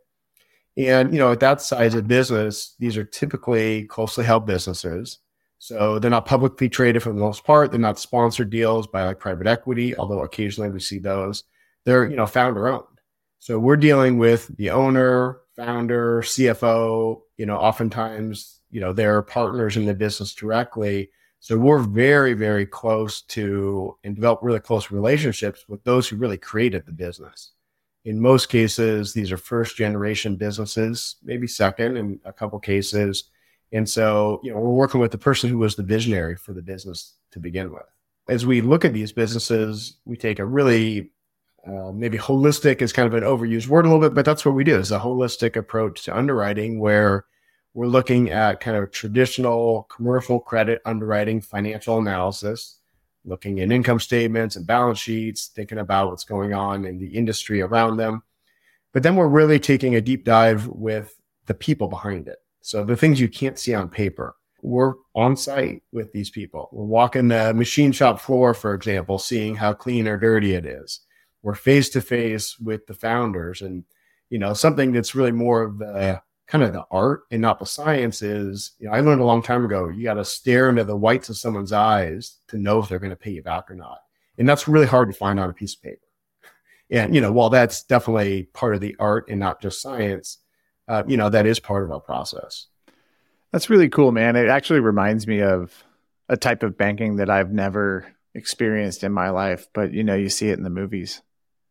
And, 0.77 1.12
you 1.12 1.19
know, 1.19 1.33
at 1.33 1.41
that 1.41 1.61
size 1.61 1.95
of 1.95 2.07
business, 2.07 2.75
these 2.79 2.97
are 2.97 3.05
typically 3.05 3.85
closely 3.85 4.25
held 4.25 4.47
businesses. 4.47 5.19
So 5.61 5.99
they're 5.99 6.11
not 6.11 6.25
publicly 6.25 6.71
traded 6.71 7.03
for 7.03 7.11
the 7.11 7.21
most 7.21 7.45
part. 7.45 7.71
They're 7.71 7.79
not 7.79 7.99
sponsored 7.99 8.49
deals 8.49 8.87
by 8.87 9.05
like 9.05 9.19
private 9.19 9.47
equity, 9.47 9.95
although 9.95 10.23
occasionally 10.23 10.71
we 10.71 10.81
see 10.81 10.99
those. 10.99 11.45
They're, 11.85 12.09
you 12.09 12.17
know, 12.17 12.27
founder 12.27 12.67
owned. 12.67 12.87
So 13.41 13.59
we're 13.59 13.77
dealing 13.77 14.17
with 14.17 14.49
the 14.57 14.71
owner, 14.71 15.41
founder, 15.55 16.23
CFO, 16.23 17.21
you 17.37 17.45
know, 17.45 17.59
oftentimes, 17.59 18.61
you 18.71 18.81
know, 18.81 18.95
they're 18.95 19.21
partners 19.21 19.77
in 19.77 19.85
the 19.85 19.93
business 19.93 20.35
directly. 20.35 21.11
So 21.41 21.59
we're 21.59 21.81
very, 21.81 22.33
very 22.33 22.65
close 22.65 23.21
to 23.23 23.99
and 24.03 24.15
develop 24.15 24.41
really 24.43 24.61
close 24.61 24.91
relationships 24.91 25.67
with 25.69 25.85
those 25.85 26.09
who 26.09 26.17
really 26.17 26.39
created 26.39 26.87
the 26.87 26.93
business. 26.93 27.53
In 28.07 28.19
most 28.19 28.49
cases, 28.49 29.12
these 29.12 29.31
are 29.31 29.37
first 29.37 29.77
generation 29.77 30.37
businesses, 30.37 31.17
maybe 31.23 31.47
second 31.47 31.99
in 31.99 32.19
a 32.25 32.33
couple 32.33 32.59
cases. 32.59 33.25
And 33.73 33.89
so, 33.89 34.41
you 34.43 34.53
know, 34.53 34.59
we're 34.59 34.71
working 34.71 35.01
with 35.01 35.13
the 35.13 35.19
person 35.19 35.49
who 35.49 35.59
was 35.59 35.77
the 35.77 35.83
visionary 35.83 36.37
for 36.37 36.53
the 36.53 36.63
business 36.63 37.15
to 37.31 37.39
begin 37.39 37.73
with. 37.73 37.87
As 38.29 38.47
we 38.47 38.61
look 38.61 38.85
at 38.85 38.93
these 38.93 39.13
businesses, 39.13 39.97
we 40.05 40.17
take 40.17 40.39
a 40.39 40.45
really 40.45 41.11
uh, 41.67 41.93
maybe 41.93 42.19
holistic 42.19 42.81
is 42.81 42.93
kind 42.93 43.07
of 43.07 43.15
an 43.15 43.23
overused 43.23 43.69
word 43.69 43.85
a 43.85 43.89
little 43.89 44.01
bit, 44.01 44.15
but 44.15 44.25
that's 44.25 44.45
what 44.45 44.55
we 44.55 44.65
do 44.65 44.77
is 44.77 44.93
a 44.93 44.99
holistic 44.99 45.57
approach 45.57 46.03
to 46.05 46.17
underwriting 46.17 46.81
where 46.81 47.27
we're 47.75 47.87
looking 47.87 48.31
at 48.31 48.61
kind 48.61 48.77
of 48.77 48.91
traditional 48.91 49.85
commercial 49.95 50.41
credit 50.41 50.81
underwriting, 50.85 51.41
financial 51.41 51.99
analysis, 51.99 52.79
looking 53.25 53.61
at 53.61 53.71
income 53.71 54.01
statements 54.01 54.57
and 54.57 54.67
balance 54.67 54.99
sheets, 54.99 55.49
thinking 55.49 55.79
about 55.79 56.09
what's 56.09 56.25
going 56.25 56.55
on 56.55 56.85
in 56.85 56.99
the 56.99 57.09
industry 57.09 57.61
around 57.61 57.97
them. 57.97 58.23
But 58.93 59.03
then 59.03 59.15
we're 59.15 59.29
really 59.29 59.61
taking 59.61 59.95
a 59.95 60.01
deep 60.01 60.25
dive 60.25 60.67
with 60.67 61.15
the 61.47 61.55
people 61.55 61.89
behind 61.89 62.27
it. 62.27 62.39
So 62.61 62.85
the 62.85 62.97
things 62.97 63.21
you 63.21 63.29
can't 63.29 63.59
see 63.59 63.75
on 63.75 63.89
paper. 63.89 64.37
We're 64.62 64.95
on 65.15 65.39
site 65.39 65.83
with 65.91 66.12
these 66.12 66.29
people. 66.29 66.69
We're 66.71 66.85
walking 66.85 67.29
the 67.29 67.55
machine 67.55 67.93
shop 67.93 68.21
floor, 68.21 68.53
for 68.53 68.75
example, 68.75 69.19
seeing 69.19 69.57
how 69.57 69.73
clean 69.73 70.07
or 70.07 70.19
dirty 70.19 70.53
it 70.53 70.67
is 70.67 71.01
we're 71.43 71.55
face 71.55 71.89
to 71.91 72.01
face 72.01 72.59
with 72.59 72.87
the 72.87 72.95
founders 72.95 73.62
and 73.62 73.85
you 74.29 74.39
know 74.39 74.53
something 74.53 74.93
that's 74.93 75.15
really 75.15 75.33
more 75.33 75.62
of 75.62 75.79
the 75.79 76.21
kind 76.47 76.65
of 76.65 76.73
the 76.73 76.85
art 76.91 77.23
and 77.31 77.41
not 77.41 77.59
the 77.59 77.67
science 77.67 78.23
is 78.23 78.73
you 78.79 78.87
know 78.87 78.93
i 78.93 79.01
learned 79.01 79.21
a 79.21 79.25
long 79.25 79.43
time 79.43 79.65
ago 79.65 79.89
you 79.89 80.03
got 80.03 80.14
to 80.14 80.25
stare 80.25 80.69
into 80.69 80.85
the 80.85 80.97
whites 80.97 81.29
of 81.29 81.37
someone's 81.37 81.73
eyes 81.73 82.38
to 82.49 82.59
know 82.59 82.81
if 82.81 82.88
they're 82.88 82.99
going 82.99 83.11
to 83.11 83.17
pay 83.17 83.31
you 83.31 83.43
back 83.43 83.71
or 83.71 83.75
not 83.75 83.99
and 84.38 84.49
that's 84.49 84.69
really 84.69 84.87
hard 84.87 85.11
to 85.11 85.17
find 85.17 85.38
on 85.38 85.50
a 85.50 85.55
piece 85.55 85.75
of 85.75 85.83
paper 85.83 86.07
and 86.90 87.14
you 87.14 87.21
know 87.21 87.33
while 87.33 87.50
that's 87.50 87.85
definitely 87.85 88.45
part 88.52 88.75
of 88.75 88.81
the 88.81 88.97
art 88.99 89.29
and 89.29 89.38
not 89.38 89.61
just 89.61 89.81
science 89.81 90.38
uh, 90.90 91.02
you 91.06 91.16
know 91.16 91.28
that 91.28 91.47
is 91.47 91.61
part 91.61 91.85
of 91.85 91.90
our 91.90 92.00
process 92.00 92.66
that's 93.52 93.70
really 93.70 93.88
cool 93.88 94.12
man 94.12 94.37
it 94.37 94.49
actually 94.49 94.80
reminds 94.80 95.26
me 95.26 95.40
of 95.40 95.85
a 96.28 96.37
type 96.37 96.62
of 96.62 96.76
banking 96.76 97.16
that 97.16 97.30
i've 97.30 97.52
never 97.52 98.06
experienced 98.35 99.02
in 99.02 99.12
my 99.12 99.30
life 99.30 99.66
but 99.73 99.92
you 99.92 100.04
know 100.04 100.14
you 100.14 100.28
see 100.28 100.50
it 100.50 100.59
in 100.59 100.64
the 100.64 100.70
movies 100.70 101.23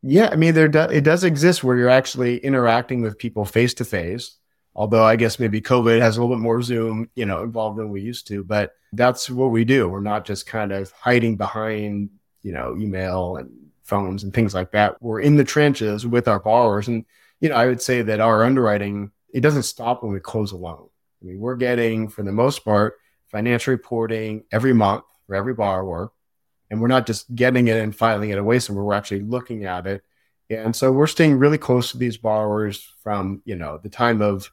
yeah, 0.02 0.30
I 0.32 0.36
mean, 0.36 0.54
there 0.54 0.68
do, 0.68 0.80
it 0.80 1.04
does 1.04 1.24
exist 1.24 1.64
where 1.64 1.76
you're 1.76 1.90
actually 1.90 2.38
interacting 2.38 3.02
with 3.02 3.18
people 3.18 3.46
face 3.46 3.74
to 3.76 3.86
face. 3.86 4.38
Although 4.76 5.04
I 5.04 5.18
guess 5.18 5.40
maybe 5.40 5.60
COVID 5.62 6.00
has 6.00 6.16
a 6.16 6.22
little 6.22 6.36
bit 6.36 6.42
more 6.42 6.62
Zoom, 6.62 7.10
you 7.16 7.26
know, 7.26 7.44
involved 7.44 7.78
than 7.78 7.90
we 7.90 8.02
used 8.02 8.28
to. 8.28 8.44
But 8.44 8.76
that's 8.94 9.30
what 9.30 9.48
we 9.48 9.66
do. 9.66 9.90
We're 9.90 10.00
not 10.00 10.26
just 10.26 10.46
kind 10.46 10.72
of 10.72 10.92
hiding 10.92 11.36
behind, 11.36 12.12
you 12.44 12.54
know, 12.54 12.78
email 12.78 13.36
and 13.36 13.50
phones 13.84 14.24
and 14.24 14.34
things 14.34 14.54
like 14.54 14.72
that. 14.72 15.02
We're 15.02 15.20
in 15.20 15.36
the 15.36 15.44
trenches 15.44 16.08
with 16.08 16.28
our 16.30 16.40
borrowers, 16.40 16.88
and 16.88 17.04
you 17.40 17.50
know, 17.50 17.56
I 17.56 17.68
would 17.68 17.82
say 17.82 18.02
that 18.02 18.20
our 18.20 18.44
underwriting 18.44 19.12
it 19.34 19.42
doesn't 19.42 19.64
stop 19.64 20.02
when 20.02 20.12
we 20.12 20.20
close 20.20 20.52
a 20.52 20.58
loan. 20.58 20.90
I 21.22 21.26
mean, 21.26 21.40
we're 21.40 21.56
getting, 21.56 22.08
for 22.08 22.24
the 22.24 22.32
most 22.32 22.66
part, 22.66 22.96
financial 23.28 23.72
reporting 23.72 24.46
every 24.52 24.74
month 24.74 25.04
for 25.28 25.36
every 25.36 25.54
borrower 25.54 26.12
and 26.70 26.82
we're 26.82 26.88
not 26.88 27.08
just 27.08 27.34
getting 27.36 27.68
it 27.68 27.78
and 27.78 27.96
filing 27.96 28.30
it 28.30 28.38
away 28.38 28.60
somewhere. 28.60 28.84
We're 28.84 28.94
actually 28.94 29.22
looking 29.22 29.66
at 29.66 29.88
it. 29.88 30.04
And 30.50 30.76
so 30.76 30.92
we're 30.92 31.08
staying 31.08 31.38
really 31.38 31.58
close 31.58 31.92
to 31.92 31.98
these 31.98 32.18
borrowers 32.18 32.96
from, 33.04 33.42
you 33.46 33.56
know, 33.56 33.80
the 33.82 33.90
time 33.90 34.22
of 34.22 34.52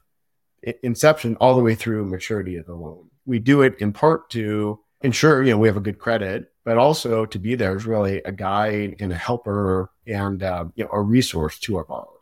inception 0.83 1.37
all 1.39 1.55
the 1.55 1.63
way 1.63 1.75
through 1.75 2.05
maturity 2.05 2.55
of 2.57 2.65
the 2.65 2.75
loan. 2.75 3.09
We 3.25 3.39
do 3.39 3.61
it 3.61 3.75
in 3.79 3.93
part 3.93 4.29
to 4.31 4.79
ensure, 5.01 5.43
you 5.43 5.51
know, 5.51 5.57
we 5.57 5.67
have 5.67 5.77
a 5.77 5.81
good 5.81 5.99
credit, 5.99 6.51
but 6.63 6.77
also 6.77 7.25
to 7.25 7.39
be 7.39 7.55
there 7.55 7.75
as 7.75 7.85
really 7.85 8.21
a 8.23 8.31
guide 8.31 8.97
and 8.99 9.11
a 9.11 9.15
helper 9.15 9.91
and, 10.05 10.41
uh, 10.43 10.65
you 10.75 10.83
know, 10.83 10.89
a 10.91 11.01
resource 11.01 11.59
to 11.59 11.77
our 11.77 11.83
borrowers. 11.83 12.16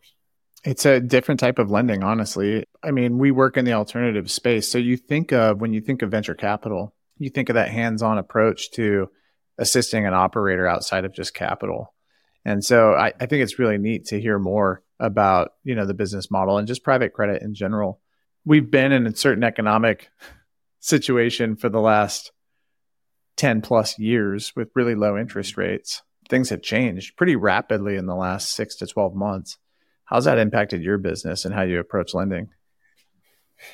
It's 0.66 0.86
a 0.86 1.00
different 1.00 1.40
type 1.40 1.60
of 1.60 1.70
lending, 1.70 2.04
honestly. 2.04 2.66
I 2.84 2.90
mean, 2.90 3.20
we 3.20 3.30
work 3.30 3.56
in 3.56 3.66
the 3.66 3.74
alternative 3.74 4.32
space. 4.32 4.70
So 4.70 4.80
you 4.80 4.98
think 4.98 5.32
of, 5.32 5.62
when 5.62 5.74
you 5.74 5.80
think 5.80 6.02
of 6.02 6.10
venture 6.10 6.34
capital, 6.34 6.96
you 7.20 7.30
think 7.30 7.50
of 7.50 7.54
that 7.54 7.70
hands 7.70 8.02
on 8.02 8.18
approach 8.18 8.72
to 8.72 9.10
assisting 9.60 10.08
an 10.08 10.16
operator 10.16 10.68
outside 10.68 11.06
of 11.06 11.14
just 11.14 11.36
capital. 11.36 11.94
And 12.44 12.66
so 12.66 12.94
I, 12.94 13.14
I, 13.20 13.28
think 13.28 13.44
it's 13.44 13.60
really 13.60 13.78
neat 13.78 14.06
to 14.06 14.20
hear 14.20 14.40
more 14.40 14.84
about, 15.00 15.52
you 15.64 15.76
know, 15.76 15.86
the 15.86 15.94
business 15.94 16.32
model 16.32 16.58
and 16.58 16.68
just 16.68 16.84
private 16.84 17.14
credit 17.14 17.44
in 17.44 17.54
general. 17.54 18.02
We've 18.44 18.70
been 18.70 18.92
in 18.92 19.06
a 19.06 19.16
certain 19.16 19.44
economic 19.44 20.10
situation 20.80 21.58
for 21.58 21.70
the 21.70 21.80
last 21.80 22.32
10 23.38 23.62
plus 23.62 24.00
years 24.00 24.52
with 24.56 24.70
really 24.74 24.96
low 24.96 25.16
interest 25.16 25.58
rates. 25.58 26.02
Things 26.28 26.50
have 26.50 26.64
changed 26.64 27.18
pretty 27.18 27.36
rapidly 27.36 27.98
in 27.98 28.08
the 28.08 28.16
last 28.16 28.56
6 28.56 28.78
to 28.78 28.88
12 28.88 29.14
months. 29.14 29.60
How's 30.06 30.26
that 30.26 30.38
impacted 30.38 30.82
your 30.82 30.98
business 30.98 31.46
and 31.46 31.54
how 31.54 31.64
you 31.64 31.80
approach 31.80 32.14
lending? 32.14 32.50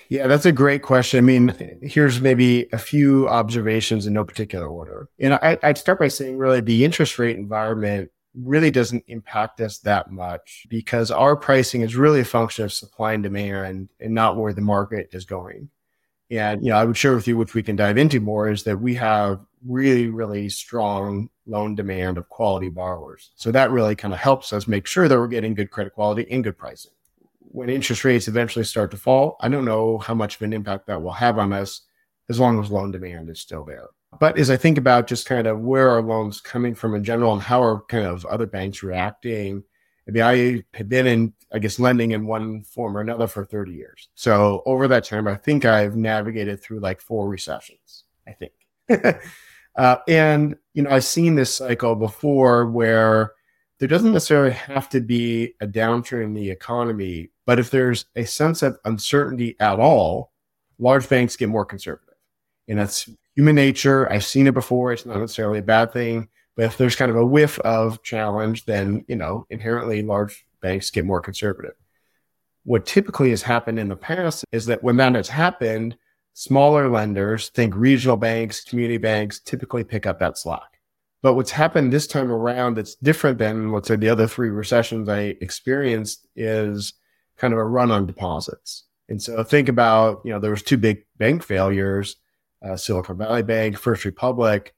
Yeah, 0.09 0.27
that's 0.27 0.45
a 0.45 0.51
great 0.51 0.83
question. 0.83 1.17
I 1.17 1.21
mean, 1.21 1.79
here's 1.81 2.21
maybe 2.21 2.67
a 2.71 2.77
few 2.77 3.27
observations 3.27 4.05
in 4.05 4.13
no 4.13 4.23
particular 4.23 4.67
order. 4.67 5.09
And 5.19 5.33
I, 5.33 5.57
would 5.63 5.77
start 5.77 6.00
by 6.00 6.07
saying, 6.07 6.38
really, 6.38 6.61
the 6.61 6.85
interest 6.85 7.17
rate 7.17 7.38
environment 7.38 8.11
really 8.33 8.71
doesn't 8.71 9.03
impact 9.07 9.59
us 9.59 9.79
that 9.79 10.11
much 10.11 10.65
because 10.69 11.11
our 11.11 11.35
pricing 11.35 11.81
is 11.81 11.95
really 11.95 12.21
a 12.21 12.25
function 12.25 12.63
of 12.63 12.71
supply 12.71 13.13
and 13.13 13.23
demand 13.23 13.89
and 14.00 14.13
not 14.13 14.38
where 14.38 14.53
the 14.53 14.61
market 14.61 15.09
is 15.11 15.25
going. 15.25 15.69
And, 16.29 16.63
you 16.63 16.69
know, 16.69 16.77
I 16.77 16.85
would 16.85 16.95
share 16.95 17.13
with 17.13 17.27
you, 17.27 17.35
which 17.35 17.53
we 17.53 17.63
can 17.63 17.75
dive 17.75 17.97
into 17.97 18.21
more, 18.21 18.50
is 18.50 18.63
that 18.63 18.79
we 18.79 18.95
have 18.95 19.45
really, 19.65 20.07
really 20.07 20.47
strong 20.47 21.29
loan 21.51 21.75
demand 21.75 22.17
of 22.17 22.29
quality 22.29 22.70
borrowers. 22.70 23.31
So 23.36 23.51
that 23.51 23.72
really 23.72 23.96
kind 23.96 24.13
of 24.13 24.20
helps 24.20 24.53
us 24.53 24.67
make 24.67 24.88
sure 24.88 25.08
that 25.08 25.17
we're 25.17 25.27
getting 25.27 25.53
good 25.53 25.70
credit 25.70 25.93
quality 25.93 26.25
and 26.31 26.43
good 26.43 26.58
pricing 26.58 26.91
when 27.51 27.70
interest 27.70 28.03
rates 28.03 28.27
eventually 28.27 28.65
start 28.65 28.91
to 28.91 28.98
fall, 28.98 29.38
I 29.39 29.50
don't 29.50 29.65
know 29.65 29.98
how 29.98 30.13
much 30.13 30.36
of 30.36 30.41
an 30.41 30.53
impact 30.53 30.88
that 30.88 31.01
will 31.01 31.12
have 31.12 31.38
on 31.38 31.53
us 31.53 31.81
as 32.29 32.39
long 32.39 32.62
as 32.62 32.72
loan 32.72 32.91
demand 32.91 33.29
is 33.29 33.39
still 33.39 33.65
there. 33.65 33.88
But 34.20 34.38
as 34.38 34.50
I 34.50 34.58
think 34.58 34.77
about 34.77 35.08
just 35.08 35.25
kind 35.25 35.48
of 35.48 35.60
where 35.60 35.89
are 35.89 36.01
loans 36.01 36.41
coming 36.41 36.75
from 36.75 36.96
in 36.96 37.03
general 37.03 37.34
and 37.34 37.41
how 37.41 37.62
are 37.62 37.81
kind 37.84 38.05
of 38.05 38.25
other 38.25 38.46
banks 38.46 38.84
reacting, 38.84 39.63
I 40.08 40.12
mean, 40.12 40.24
I 40.24 40.63
have 40.77 40.89
been 40.89 41.08
in, 41.08 41.34
I 41.53 41.60
guess, 41.60 41.79
lending 41.79 42.12
in 42.12 42.25
one 42.25 42.63
form 42.63 42.98
or 42.98 43.01
another 43.01 43.27
for 43.27 43.46
30 43.46 43.74
years. 43.74 44.10
So 44.15 44.63
over 44.65 44.88
that 44.88 45.05
time, 45.05 45.27
I 45.27 45.36
think 45.36 45.63
I've 45.65 45.96
navigated 45.96 46.62
through 46.62 46.79
like 46.79 47.00
four 47.00 47.29
recessions, 47.29 48.05
I 48.27 48.31
think. 48.31 48.53
uh, 49.75 49.98
and, 50.08 50.55
you 50.73 50.83
know, 50.83 50.89
I've 50.89 51.03
seen 51.03 51.35
this 51.35 51.53
cycle 51.53 51.95
before 51.95 52.65
where 52.69 53.33
there 53.79 53.87
doesn't 53.87 54.13
necessarily 54.13 54.51
have 54.51 54.89
to 54.89 55.01
be 55.01 55.53
a 55.59 55.67
downturn 55.67 56.23
in 56.23 56.33
the 56.33 56.49
economy, 56.51 57.31
but 57.45 57.59
if 57.59 57.71
there's 57.71 58.05
a 58.15 58.25
sense 58.25 58.61
of 58.61 58.77
uncertainty 58.85 59.55
at 59.59 59.79
all, 59.79 60.31
large 60.79 61.09
banks 61.09 61.35
get 61.35 61.49
more 61.49 61.65
conservative. 61.65 62.15
And 62.67 62.79
that's 62.79 63.09
human 63.35 63.55
nature. 63.55 64.11
I've 64.11 64.23
seen 64.23 64.47
it 64.47 64.53
before. 64.53 64.93
It's 64.93 65.05
not 65.05 65.19
necessarily 65.19 65.59
a 65.59 65.63
bad 65.63 65.91
thing. 65.91 66.29
But 66.55 66.65
if 66.65 66.77
there's 66.77 66.95
kind 66.95 67.09
of 67.09 67.17
a 67.17 67.25
whiff 67.25 67.59
of 67.59 68.03
challenge, 68.03 68.65
then, 68.65 69.05
you 69.07 69.15
know, 69.15 69.45
inherently 69.49 70.03
large 70.03 70.45
banks 70.61 70.89
get 70.89 71.05
more 71.05 71.21
conservative. 71.21 71.73
What 72.63 72.85
typically 72.85 73.31
has 73.31 73.41
happened 73.41 73.79
in 73.79 73.87
the 73.87 73.95
past 73.95 74.45
is 74.51 74.67
that 74.67 74.83
when 74.83 74.97
that 74.97 75.15
has 75.15 75.29
happened, 75.29 75.97
smaller 76.33 76.89
lenders, 76.89 77.50
think 77.50 77.75
regional 77.75 78.17
banks, 78.17 78.63
community 78.63 78.97
banks, 78.97 79.39
typically 79.39 79.83
pick 79.83 80.05
up 80.05 80.19
that 80.19 80.38
slack. 80.38 80.79
But 81.21 81.35
what's 81.35 81.51
happened 81.51 81.93
this 81.93 82.07
time 82.07 82.31
around 82.31 82.77
that's 82.77 82.95
different 82.95 83.38
than, 83.38 83.71
let's 83.71 83.88
say, 83.88 83.95
the 83.95 84.09
other 84.09 84.27
three 84.27 84.50
recessions 84.50 85.07
I 85.07 85.35
experienced 85.41 86.25
is 86.35 86.93
kind 87.38 87.53
of 87.53 87.59
a 87.59 87.65
run 87.65 87.91
on 87.91 88.07
deposits. 88.07 88.85
And 89.07 89.21
so 89.21 89.43
think 89.43 89.69
about, 89.69 90.21
you 90.23 90.31
know, 90.31 90.39
there 90.39 90.51
was 90.51 90.63
two 90.63 90.77
big 90.77 91.03
bank 91.17 91.43
failures, 91.43 92.15
uh, 92.63 92.75
Silicon 92.75 93.17
Valley 93.17 93.43
Bank, 93.43 93.77
First 93.77 94.05
Republic, 94.05 94.73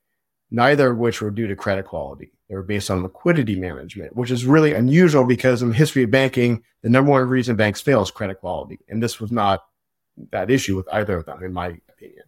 neither 0.51 0.91
of 0.91 0.97
which 0.97 1.21
were 1.21 1.31
due 1.31 1.47
to 1.47 1.55
credit 1.55 1.85
quality. 1.85 2.31
They 2.49 2.55
were 2.55 2.63
based 2.63 2.91
on 2.91 3.03
liquidity 3.03 3.55
management, 3.55 4.15
which 4.15 4.31
is 4.31 4.45
really 4.45 4.73
unusual 4.73 5.25
because 5.25 5.61
in 5.61 5.69
the 5.69 5.75
history 5.75 6.03
of 6.03 6.11
banking, 6.11 6.63
the 6.81 6.89
number 6.89 7.11
one 7.11 7.27
reason 7.27 7.55
banks 7.55 7.81
fail 7.81 8.01
is 8.01 8.11
credit 8.11 8.39
quality. 8.39 8.79
And 8.89 9.01
this 9.01 9.19
was 9.19 9.31
not 9.31 9.63
that 10.31 10.51
issue 10.51 10.75
with 10.75 10.87
either 10.91 11.17
of 11.17 11.25
them, 11.25 11.43
in 11.43 11.53
my 11.53 11.77
opinion. 11.89 12.23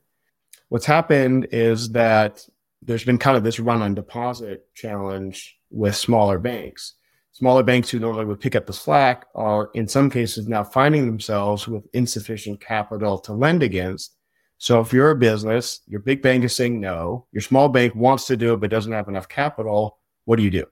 What's 0.69 0.85
happened 0.85 1.47
is 1.51 1.91
that 1.91 2.47
there's 2.81 3.03
been 3.03 3.17
kind 3.17 3.37
of 3.37 3.43
this 3.43 3.59
run 3.59 3.81
on 3.81 3.95
deposit 3.95 4.67
challenge 4.73 5.57
with 5.69 5.95
smaller 5.95 6.39
banks. 6.39 6.95
Smaller 7.33 7.63
banks 7.63 7.89
who 7.89 7.99
normally 7.99 8.25
would 8.25 8.39
pick 8.39 8.55
up 8.55 8.65
the 8.65 8.73
slack 8.73 9.25
are 9.35 9.69
in 9.73 9.87
some 9.87 10.09
cases 10.09 10.47
now 10.47 10.63
finding 10.63 11.05
themselves 11.05 11.67
with 11.67 11.85
insufficient 11.93 12.61
capital 12.61 13.17
to 13.19 13.33
lend 13.33 13.61
against. 13.61 14.15
So 14.57 14.79
if 14.79 14.93
you're 14.93 15.11
a 15.11 15.15
business, 15.15 15.81
your 15.85 15.99
big 15.99 16.21
bank 16.21 16.45
is 16.45 16.55
saying 16.55 16.79
no, 16.79 17.27
your 17.33 17.41
small 17.41 17.67
bank 17.67 17.93
wants 17.93 18.25
to 18.27 18.37
do 18.37 18.53
it 18.53 18.61
but 18.61 18.69
doesn't 18.69 18.91
have 18.91 19.09
enough 19.09 19.27
capital, 19.27 19.99
what 20.23 20.37
do 20.37 20.43
you 20.43 20.49
do? 20.49 20.65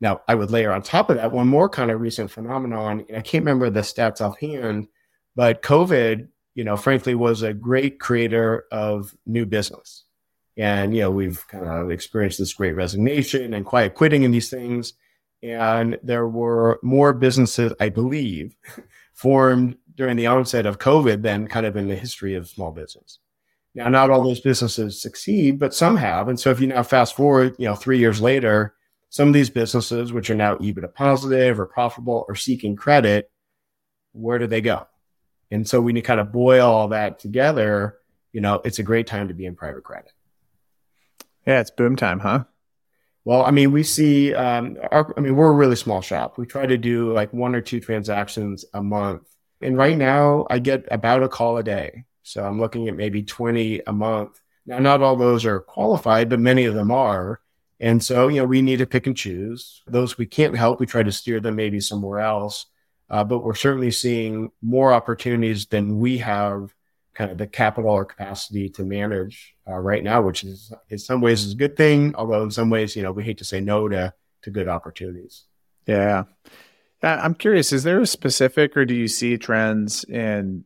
Now, 0.00 0.20
I 0.28 0.34
would 0.34 0.50
layer 0.50 0.72
on 0.72 0.82
top 0.82 1.10
of 1.10 1.16
that 1.16 1.32
one 1.32 1.48
more 1.48 1.68
kind 1.68 1.90
of 1.90 2.00
recent 2.00 2.30
phenomenon. 2.30 3.04
I 3.14 3.20
can't 3.20 3.44
remember 3.44 3.70
the 3.70 3.80
stats 3.80 4.20
offhand, 4.20 4.88
but 5.38 5.62
COVID, 5.62 6.26
you 6.56 6.64
know, 6.64 6.76
frankly, 6.76 7.14
was 7.14 7.42
a 7.42 7.54
great 7.54 8.00
creator 8.00 8.64
of 8.72 9.14
new 9.24 9.46
business. 9.46 10.02
And, 10.56 10.96
you 10.96 11.02
know, 11.02 11.12
we've 11.12 11.46
kind 11.46 11.64
of 11.64 11.92
experienced 11.92 12.40
this 12.40 12.54
great 12.54 12.72
resignation 12.72 13.54
and 13.54 13.64
quiet 13.64 13.94
quitting 13.94 14.24
and 14.24 14.34
these 14.34 14.50
things. 14.50 14.94
And 15.40 15.96
there 16.02 16.26
were 16.26 16.80
more 16.82 17.12
businesses, 17.12 17.72
I 17.78 17.88
believe, 17.88 18.56
formed 19.14 19.76
during 19.94 20.16
the 20.16 20.26
onset 20.26 20.66
of 20.66 20.80
COVID 20.80 21.22
than 21.22 21.46
kind 21.46 21.66
of 21.66 21.76
in 21.76 21.86
the 21.86 21.94
history 21.94 22.34
of 22.34 22.48
small 22.48 22.72
business. 22.72 23.20
Now, 23.76 23.88
not 23.88 24.10
all 24.10 24.24
those 24.24 24.40
businesses 24.40 25.00
succeed, 25.00 25.60
but 25.60 25.72
some 25.72 25.98
have. 25.98 26.26
And 26.26 26.40
so 26.40 26.50
if 26.50 26.58
you 26.58 26.66
now 26.66 26.82
fast 26.82 27.14
forward, 27.14 27.54
you 27.60 27.66
know, 27.66 27.76
three 27.76 27.98
years 27.98 28.20
later, 28.20 28.74
some 29.08 29.28
of 29.28 29.34
these 29.34 29.50
businesses, 29.50 30.12
which 30.12 30.30
are 30.30 30.34
now 30.34 30.56
EBITDA 30.56 30.94
positive 30.94 31.60
or 31.60 31.66
profitable 31.66 32.24
or 32.26 32.34
seeking 32.34 32.74
credit, 32.74 33.30
where 34.10 34.40
do 34.40 34.48
they 34.48 34.60
go? 34.60 34.88
And 35.50 35.66
so 35.68 35.80
when 35.80 35.96
you 35.96 36.02
kind 36.02 36.20
of 36.20 36.32
boil 36.32 36.70
all 36.70 36.88
that 36.88 37.18
together, 37.18 37.98
you 38.32 38.40
know, 38.40 38.60
it's 38.64 38.78
a 38.78 38.82
great 38.82 39.06
time 39.06 39.28
to 39.28 39.34
be 39.34 39.46
in 39.46 39.56
private 39.56 39.84
credit. 39.84 40.12
Yeah, 41.46 41.60
it's 41.60 41.70
boom 41.70 41.96
time, 41.96 42.20
huh? 42.20 42.44
Well, 43.24 43.44
I 43.44 43.50
mean, 43.50 43.72
we 43.72 43.82
see, 43.82 44.34
um, 44.34 44.78
our, 44.90 45.12
I 45.16 45.20
mean, 45.20 45.36
we're 45.36 45.50
a 45.50 45.54
really 45.54 45.76
small 45.76 46.00
shop. 46.00 46.38
We 46.38 46.46
try 46.46 46.66
to 46.66 46.78
do 46.78 47.12
like 47.12 47.32
one 47.32 47.54
or 47.54 47.60
two 47.60 47.80
transactions 47.80 48.64
a 48.72 48.82
month. 48.82 49.22
And 49.60 49.76
right 49.76 49.96
now, 49.96 50.46
I 50.48 50.58
get 50.60 50.86
about 50.90 51.22
a 51.22 51.28
call 51.28 51.56
a 51.56 51.62
day. 51.62 52.04
So 52.22 52.44
I'm 52.44 52.60
looking 52.60 52.88
at 52.88 52.96
maybe 52.96 53.22
20 53.22 53.82
a 53.86 53.92
month. 53.92 54.40
Now, 54.66 54.78
not 54.78 55.02
all 55.02 55.16
those 55.16 55.46
are 55.46 55.60
qualified, 55.60 56.28
but 56.28 56.40
many 56.40 56.64
of 56.64 56.74
them 56.74 56.90
are. 56.90 57.40
And 57.80 58.02
so, 58.02 58.28
you 58.28 58.40
know, 58.40 58.46
we 58.46 58.60
need 58.60 58.78
to 58.78 58.86
pick 58.86 59.06
and 59.06 59.16
choose. 59.16 59.82
Those 59.86 60.18
we 60.18 60.26
can't 60.26 60.56
help, 60.56 60.80
we 60.80 60.86
try 60.86 61.02
to 61.02 61.12
steer 61.12 61.40
them 61.40 61.56
maybe 61.56 61.80
somewhere 61.80 62.20
else. 62.20 62.66
Uh, 63.10 63.24
but 63.24 63.38
we're 63.38 63.54
certainly 63.54 63.90
seeing 63.90 64.50
more 64.60 64.92
opportunities 64.92 65.66
than 65.66 65.98
we 65.98 66.18
have 66.18 66.74
kind 67.14 67.30
of 67.30 67.38
the 67.38 67.46
capital 67.46 67.90
or 67.90 68.04
capacity 68.04 68.68
to 68.68 68.84
manage 68.84 69.54
uh, 69.66 69.74
right 69.74 70.04
now, 70.04 70.20
which 70.22 70.44
is 70.44 70.72
in 70.88 70.98
some 70.98 71.20
ways 71.20 71.44
is 71.44 71.52
a 71.52 71.56
good 71.56 71.76
thing. 71.76 72.14
Although 72.14 72.44
in 72.44 72.50
some 72.50 72.70
ways, 72.70 72.94
you 72.94 73.02
know, 73.02 73.12
we 73.12 73.24
hate 73.24 73.38
to 73.38 73.44
say 73.44 73.60
no 73.60 73.88
to 73.88 74.12
to 74.42 74.50
good 74.50 74.68
opportunities. 74.68 75.44
Yeah. 75.86 76.24
I'm 77.02 77.34
curious, 77.34 77.72
is 77.72 77.84
there 77.84 78.00
a 78.00 78.06
specific 78.06 78.76
or 78.76 78.84
do 78.84 78.94
you 78.94 79.08
see 79.08 79.36
trends 79.38 80.04
in 80.04 80.64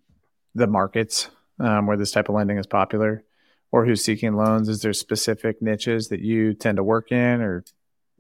the 0.54 0.66
markets 0.66 1.28
um, 1.61 1.87
where 1.87 1.96
this 1.96 2.11
type 2.11 2.28
of 2.28 2.34
lending 2.34 2.58
is 2.58 2.66
popular 2.66 3.22
or 3.70 3.84
who's 3.84 4.04
seeking 4.04 4.34
loans? 4.34 4.68
Is 4.68 4.82
there 4.82 4.92
specific 4.92 5.61
niches 5.61 6.08
that 6.08 6.20
you 6.20 6.54
tend 6.54 6.76
to 6.76 6.84
work 6.84 7.12
in 7.12 7.42
or 7.42 7.64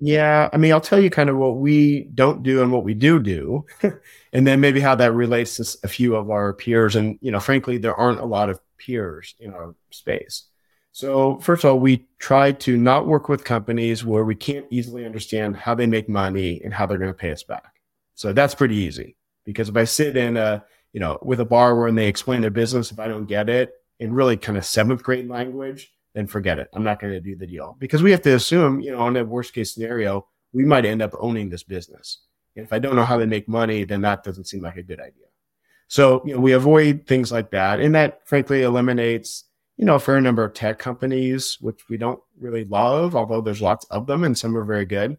yeah, 0.04 0.48
I 0.52 0.56
mean, 0.56 0.72
I'll 0.72 0.80
tell 0.80 0.98
you 0.98 1.10
kind 1.10 1.30
of 1.30 1.36
what 1.36 1.58
we 1.58 2.10
don't 2.12 2.42
do 2.42 2.60
and 2.60 2.72
what 2.72 2.82
we 2.82 2.92
do 2.92 3.20
do, 3.20 3.66
and 4.32 4.44
then 4.44 4.60
maybe 4.60 4.80
how 4.80 4.96
that 4.96 5.12
relates 5.12 5.56
to 5.58 5.78
a 5.84 5.88
few 5.88 6.16
of 6.16 6.28
our 6.28 6.52
peers. 6.52 6.96
And 6.96 7.20
you 7.22 7.30
know, 7.30 7.38
frankly, 7.38 7.78
there 7.78 7.94
aren't 7.94 8.18
a 8.18 8.24
lot 8.24 8.50
of 8.50 8.58
peers 8.78 9.36
in 9.38 9.54
our 9.54 9.76
space. 9.92 10.48
So 10.90 11.38
first 11.38 11.62
of 11.62 11.70
all, 11.70 11.78
we 11.78 12.08
try 12.18 12.50
to 12.50 12.76
not 12.76 13.06
work 13.06 13.28
with 13.28 13.44
companies 13.44 14.04
where 14.04 14.24
we 14.24 14.34
can't 14.34 14.66
easily 14.70 15.06
understand 15.06 15.56
how 15.56 15.76
they 15.76 15.86
make 15.86 16.08
money 16.08 16.60
and 16.64 16.74
how 16.74 16.84
they're 16.84 16.98
going 16.98 17.08
to 17.08 17.14
pay 17.14 17.30
us 17.30 17.44
back. 17.44 17.76
So 18.16 18.32
that's 18.32 18.56
pretty 18.56 18.74
easy 18.74 19.16
because 19.44 19.68
if 19.68 19.76
I 19.76 19.84
sit 19.84 20.16
in 20.16 20.36
a 20.36 20.64
you 20.92 20.98
know 20.98 21.16
with 21.22 21.38
a 21.38 21.44
borrower 21.44 21.86
and 21.86 21.96
they 21.96 22.08
explain 22.08 22.40
their 22.40 22.50
business, 22.50 22.90
if 22.90 22.98
I 22.98 23.06
don't 23.06 23.26
get 23.26 23.48
it 23.48 23.72
in 24.00 24.12
really 24.12 24.36
kind 24.36 24.58
of 24.58 24.64
seventh 24.64 25.04
grade 25.04 25.28
language, 25.28 25.92
then 26.14 26.26
forget 26.26 26.58
it. 26.58 26.68
I'm 26.74 26.84
not 26.84 27.00
going 27.00 27.12
to 27.12 27.20
do 27.20 27.36
the 27.36 27.46
deal 27.46 27.76
because 27.78 28.02
we 28.02 28.10
have 28.10 28.22
to 28.22 28.34
assume, 28.34 28.80
you 28.80 28.92
know, 28.92 29.06
in 29.08 29.16
a 29.16 29.24
worst 29.24 29.54
case 29.54 29.72
scenario, 29.74 30.26
we 30.52 30.64
might 30.64 30.84
end 30.84 31.02
up 31.02 31.14
owning 31.18 31.48
this 31.48 31.62
business. 31.62 32.18
And 32.56 32.64
if 32.64 32.72
I 32.72 32.78
don't 32.78 32.96
know 32.96 33.04
how 33.04 33.18
they 33.18 33.26
make 33.26 33.48
money, 33.48 33.84
then 33.84 34.02
that 34.02 34.22
doesn't 34.22 34.46
seem 34.46 34.62
like 34.62 34.76
a 34.76 34.82
good 34.82 35.00
idea. 35.00 35.26
So, 35.88 36.22
you 36.26 36.34
know, 36.34 36.40
we 36.40 36.52
avoid 36.52 37.06
things 37.06 37.32
like 37.32 37.50
that. 37.50 37.80
And 37.80 37.94
that 37.94 38.26
frankly 38.26 38.62
eliminates, 38.62 39.44
you 39.76 39.84
know, 39.84 39.94
a 39.94 40.00
fair 40.00 40.20
number 40.20 40.44
of 40.44 40.54
tech 40.54 40.78
companies, 40.78 41.58
which 41.60 41.88
we 41.88 41.96
don't 41.96 42.20
really 42.38 42.64
love, 42.64 43.16
although 43.16 43.40
there's 43.40 43.62
lots 43.62 43.86
of 43.86 44.06
them 44.06 44.24
and 44.24 44.36
some 44.36 44.56
are 44.56 44.64
very 44.64 44.84
good. 44.84 45.16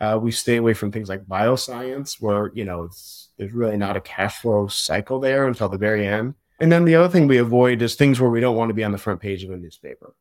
Uh, 0.00 0.18
we 0.20 0.30
stay 0.30 0.56
away 0.56 0.72
from 0.72 0.90
things 0.90 1.10
like 1.10 1.26
bioscience, 1.26 2.20
where, 2.20 2.50
you 2.54 2.64
know, 2.64 2.88
there's 3.36 3.52
really 3.52 3.76
not 3.76 3.98
a 3.98 4.00
cash 4.00 4.38
flow 4.38 4.66
cycle 4.66 5.20
there 5.20 5.46
until 5.46 5.68
the 5.68 5.76
very 5.76 6.06
end. 6.06 6.34
And 6.58 6.72
then 6.72 6.86
the 6.86 6.94
other 6.94 7.08
thing 7.08 7.26
we 7.26 7.36
avoid 7.36 7.82
is 7.82 7.94
things 7.94 8.20
where 8.20 8.30
we 8.30 8.40
don't 8.40 8.56
want 8.56 8.70
to 8.70 8.74
be 8.74 8.84
on 8.84 8.92
the 8.92 8.98
front 8.98 9.20
page 9.20 9.44
of 9.44 9.50
a 9.50 9.56
newspaper. 9.56 10.14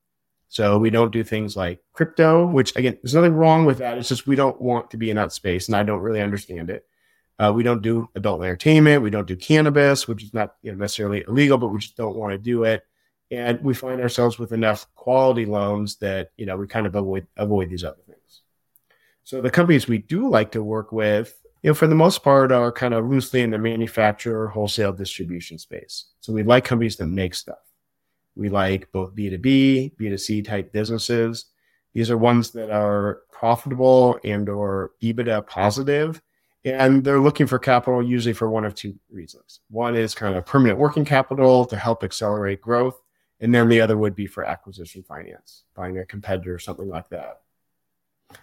So 0.50 0.80
we 0.80 0.90
don't 0.90 1.14
do 1.14 1.24
things 1.24 1.56
like 1.56 1.80
crypto, 1.94 2.48
which 2.48 2.76
again, 2.76 2.98
there's 3.04 3.14
nothing 3.14 3.34
wrong 3.34 3.66
with 3.66 3.78
that. 3.78 4.00
It's 4.00 4.10
just 4.10 4.26
we 4.26 4.36
don't 4.36 4.60
want 4.60 4.90
to 4.92 4.98
be 4.98 5.12
in 5.12 5.16
that 5.16 5.32
space 5.32 5.68
and 5.68 5.76
I 5.76 5.84
don't 5.84 6.02
really 6.02 6.22
understand 6.22 6.72
it. 6.72 6.86
Uh, 7.38 7.54
we 7.56 7.64
don't 7.64 7.84
do 7.84 8.10
adult 8.16 8.42
entertainment. 8.42 9.04
We 9.04 9.12
don't 9.12 9.28
do 9.28 9.36
cannabis, 9.36 10.08
which 10.08 10.24
is 10.24 10.34
not 10.34 10.56
you 10.64 10.72
know, 10.72 10.78
necessarily 10.80 11.24
illegal, 11.26 11.60
but 11.60 11.68
we 11.68 11.80
just 11.80 11.96
don't 11.96 12.18
want 12.18 12.34
to 12.34 12.38
do 12.38 12.64
it. 12.64 12.84
And 13.32 13.62
we 13.62 13.76
find 13.76 14.02
ourselves 14.02 14.40
with 14.40 14.52
enough 14.52 14.88
quality 14.96 15.46
loans 15.46 15.98
that 15.98 16.32
you 16.36 16.48
know 16.48 16.58
we 16.58 16.68
kind 16.68 16.88
of 16.88 16.96
avoid 16.96 17.28
avoid 17.38 17.70
these 17.70 17.84
other 17.84 18.02
things. 18.08 18.42
So 19.24 19.42
the 19.42 19.52
companies 19.52 19.88
we 19.88 20.00
do 20.00 20.28
like 20.28 20.52
to 20.54 20.64
work 20.64 20.92
with, 20.92 21.40
you 21.62 21.70
know, 21.70 21.76
for 21.76 21.86
the 21.86 21.94
most 21.94 22.24
part, 22.24 22.52
are 22.52 22.72
kind 22.72 22.96
of 22.96 23.08
loosely 23.08 23.42
in 23.42 23.52
the 23.52 23.60
manufacturer 23.60 24.48
wholesale 24.48 24.94
distribution 24.94 25.60
space. 25.60 26.06
So 26.22 26.34
we 26.34 26.42
like 26.42 26.66
companies 26.66 26.98
that 26.98 27.06
make 27.06 27.36
stuff. 27.36 27.69
We 28.40 28.50
like 28.50 28.92
both 28.92 29.16
B2B, 29.16 29.98
B2C 29.98 30.46
type 30.46 30.72
businesses. 30.72 31.46
These 31.94 32.10
are 32.10 32.18
ones 32.18 32.52
that 32.52 32.72
are 32.72 33.22
profitable 33.32 34.20
and 34.24 34.48
or 34.48 34.92
EBITDA 35.02 35.46
positive 35.48 36.22
and 36.66 37.04
they're 37.04 37.20
looking 37.20 37.48
for 37.48 37.58
capital 37.58 38.04
usually 38.04 38.34
for 38.34 38.50
one 38.50 38.66
of 38.66 38.76
two 38.76 38.96
reasons. 39.10 39.62
One 39.70 39.96
is 39.96 40.14
kind 40.14 40.36
of 40.36 40.46
permanent 40.46 40.78
working 40.78 41.06
capital 41.06 41.66
to 41.66 41.78
help 41.78 42.04
accelerate 42.04 42.62
growth. 42.62 43.00
And 43.40 43.56
then 43.56 43.70
the 43.70 43.80
other 43.80 43.98
would 43.98 44.16
be 44.16 44.28
for 44.28 44.44
acquisition 44.44 45.04
finance, 45.04 45.64
buying 45.74 45.98
a 45.98 46.06
competitor 46.06 46.54
or 46.54 46.60
something 46.60 46.90
like 46.90 47.10
that. 47.10 47.42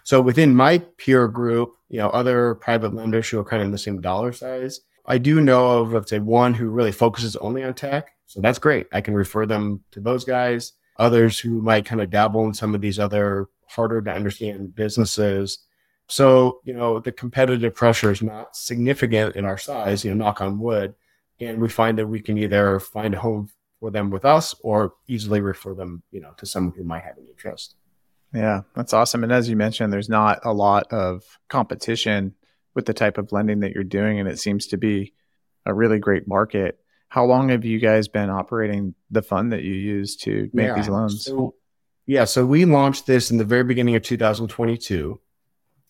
So 0.03 0.19
within 0.19 0.55
my 0.55 0.79
peer 0.97 1.27
group, 1.27 1.75
you 1.87 1.99
know, 1.99 2.09
other 2.09 2.55
private 2.55 2.95
lenders 2.95 3.29
who 3.29 3.39
are 3.39 3.45
kind 3.45 3.61
of 3.61 3.67
in 3.67 3.71
the 3.71 3.77
same 3.77 4.01
dollar 4.01 4.33
size, 4.33 4.81
I 5.05 5.19
do 5.19 5.39
know 5.39 5.79
of, 5.79 5.93
let's 5.93 6.09
say, 6.09 6.19
one 6.19 6.55
who 6.55 6.69
really 6.69 6.91
focuses 6.91 7.35
only 7.35 7.63
on 7.63 7.75
tech. 7.75 8.16
So 8.27 8.41
that's 8.41 8.59
great. 8.59 8.87
I 8.93 9.01
can 9.01 9.15
refer 9.15 9.45
them 9.45 9.83
to 9.91 9.99
those 9.99 10.23
guys. 10.23 10.73
Others 10.97 11.39
who 11.39 11.61
might 11.61 11.85
kind 11.85 12.01
of 12.01 12.09
dabble 12.09 12.45
in 12.45 12.53
some 12.53 12.75
of 12.75 12.81
these 12.81 12.99
other 12.99 13.47
harder 13.67 14.01
to 14.01 14.11
understand 14.11 14.75
businesses 14.75 15.59
so, 16.07 16.61
you 16.63 16.73
know, 16.73 16.99
the 16.99 17.11
competitive 17.11 17.75
pressure 17.75 18.11
is 18.11 18.21
not 18.21 18.55
significant 18.55 19.35
in 19.35 19.45
our 19.45 19.57
size, 19.57 20.05
you 20.05 20.13
know, 20.13 20.25
knock 20.25 20.41
on 20.41 20.59
wood. 20.59 20.95
And 21.39 21.61
we 21.61 21.69
find 21.69 21.97
that 21.97 22.07
we 22.07 22.21
can 22.21 22.37
either 22.37 22.79
find 22.79 23.13
a 23.13 23.19
home 23.19 23.49
for 23.79 23.91
them 23.91 24.09
with 24.09 24.25
us 24.25 24.55
or 24.61 24.93
easily 25.07 25.41
refer 25.41 25.73
them, 25.75 26.01
you 26.11 26.21
know, 26.21 26.31
to 26.37 26.45
someone 26.45 26.73
who 26.75 26.83
might 26.83 27.03
have 27.03 27.17
an 27.17 27.27
interest. 27.27 27.75
Yeah, 28.33 28.61
that's 28.75 28.93
awesome. 28.93 29.23
And 29.23 29.31
as 29.31 29.49
you 29.49 29.55
mentioned, 29.55 29.91
there's 29.91 30.09
not 30.09 30.39
a 30.43 30.53
lot 30.53 30.91
of 30.91 31.23
competition 31.49 32.35
with 32.73 32.85
the 32.85 32.93
type 32.93 33.17
of 33.17 33.31
lending 33.31 33.59
that 33.61 33.73
you're 33.73 33.83
doing, 33.83 34.19
and 34.19 34.29
it 34.29 34.39
seems 34.39 34.67
to 34.67 34.77
be 34.77 35.13
a 35.65 35.73
really 35.73 35.99
great 35.99 36.27
market. 36.27 36.79
How 37.09 37.25
long 37.25 37.49
have 37.49 37.63
you 37.63 37.79
guys 37.79 38.07
been 38.07 38.29
operating 38.29 38.93
the 39.11 39.21
fund 39.21 39.51
that 39.53 39.63
you 39.63 39.73
use 39.73 40.15
to 40.17 40.49
make 40.53 40.67
yeah. 40.67 40.75
these 40.75 40.89
loans? 40.89 41.23
So, 41.23 41.55
yeah, 42.05 42.25
so 42.25 42.45
we 42.45 42.65
launched 42.65 43.05
this 43.05 43.31
in 43.31 43.37
the 43.37 43.45
very 43.45 43.63
beginning 43.63 43.95
of 43.95 44.03
2022. 44.03 45.19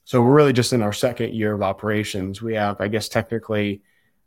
So 0.04 0.22
we're 0.22 0.34
really 0.34 0.54
just 0.54 0.74
in 0.74 0.82
our 0.82 0.94
second 0.94 1.34
year 1.34 1.54
of 1.54 1.62
operations. 1.62 2.42
We 2.42 2.56
have, 2.56 2.80
I 2.80 2.88
guess, 2.88 3.10
technically 3.10 3.82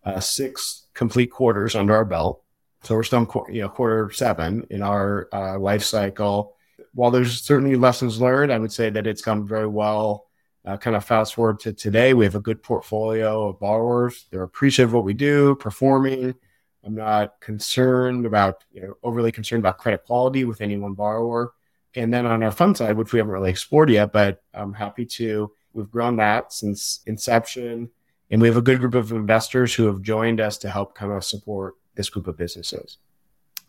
uh, 0.05 0.21
six 0.21 0.89
complete 0.95 1.29
quarters 1.29 1.75
under 1.75 1.95
our 1.95 2.05
belt. 2.05 2.43
So 2.83 2.95
we're 2.95 3.03
still, 3.03 3.21
in, 3.21 3.55
you 3.55 3.63
know, 3.63 3.69
quarter 3.69 4.11
seven 4.11 4.67
in 4.71 4.83
our 4.83 5.29
uh, 5.33 5.59
life 5.59 5.83
cycle. 5.83 6.57
While 6.93 7.11
there's 7.11 7.43
certainly 7.43 7.77
lessons 7.77 8.21
learned, 8.21 8.53
I 8.53 8.59
would 8.59 8.73
say 8.73 8.91
that 8.91 9.07
it's 9.07 9.23
gone 9.23 9.47
very 9.47 9.67
well. 9.67 10.27
Uh, 10.65 10.77
kind 10.77 10.97
of 10.97 11.05
fast 11.05 11.35
forward 11.35 11.61
to 11.61 11.73
today, 11.73 12.13
we 12.13 12.25
have 12.25 12.35
a 12.35 12.41
good 12.41 12.63
portfolio 12.63 13.49
of 13.49 13.61
borrowers. 13.61 14.27
They're 14.31 14.43
appreciative 14.43 14.91
of 14.91 14.95
what 14.95 15.05
we 15.05 15.15
do, 15.15 15.55
performing. 15.55 16.35
I'm 16.85 16.95
not 16.95 17.41
concerned 17.41 18.27
about, 18.27 18.65
you 18.73 18.83
know, 18.83 18.95
overly 19.03 19.33
concerned 19.33 19.61
about 19.61 19.79
credit 19.79 20.05
quality 20.05 20.45
with 20.45 20.61
any 20.61 20.77
one 20.77 20.95
borrower. 20.95 21.53
And 21.95 22.13
then 22.15 22.25
on 22.25 22.43
our 22.43 22.53
fund 22.53 22.77
side, 22.77 22.97
which 22.97 23.13
we 23.13 23.19
haven't 23.19 23.33
really 23.33 23.51
explored 23.51 23.91
yet, 23.91 24.13
but 24.13 24.43
I'm 24.55 24.73
happy 24.73 25.05
to 25.07 25.53
We've 25.73 25.91
grown 25.91 26.17
that 26.17 26.53
since 26.53 27.01
inception. 27.07 27.91
And 28.31 28.41
we 28.41 28.49
have 28.49 28.57
a 28.57 28.63
good 28.63 28.81
group 28.81 28.95
of 28.95 29.13
investors 29.13 29.75
who 29.75 29.87
have 29.87 30.03
joined 30.03 30.41
us 30.41 30.59
to 30.59 30.71
help 30.71 30.95
kind 30.95 31.13
of 31.13 31.25
support 31.25 31.75
this 31.95 32.09
group 32.09 32.27
of 32.27 32.37
businesses. 32.37 32.99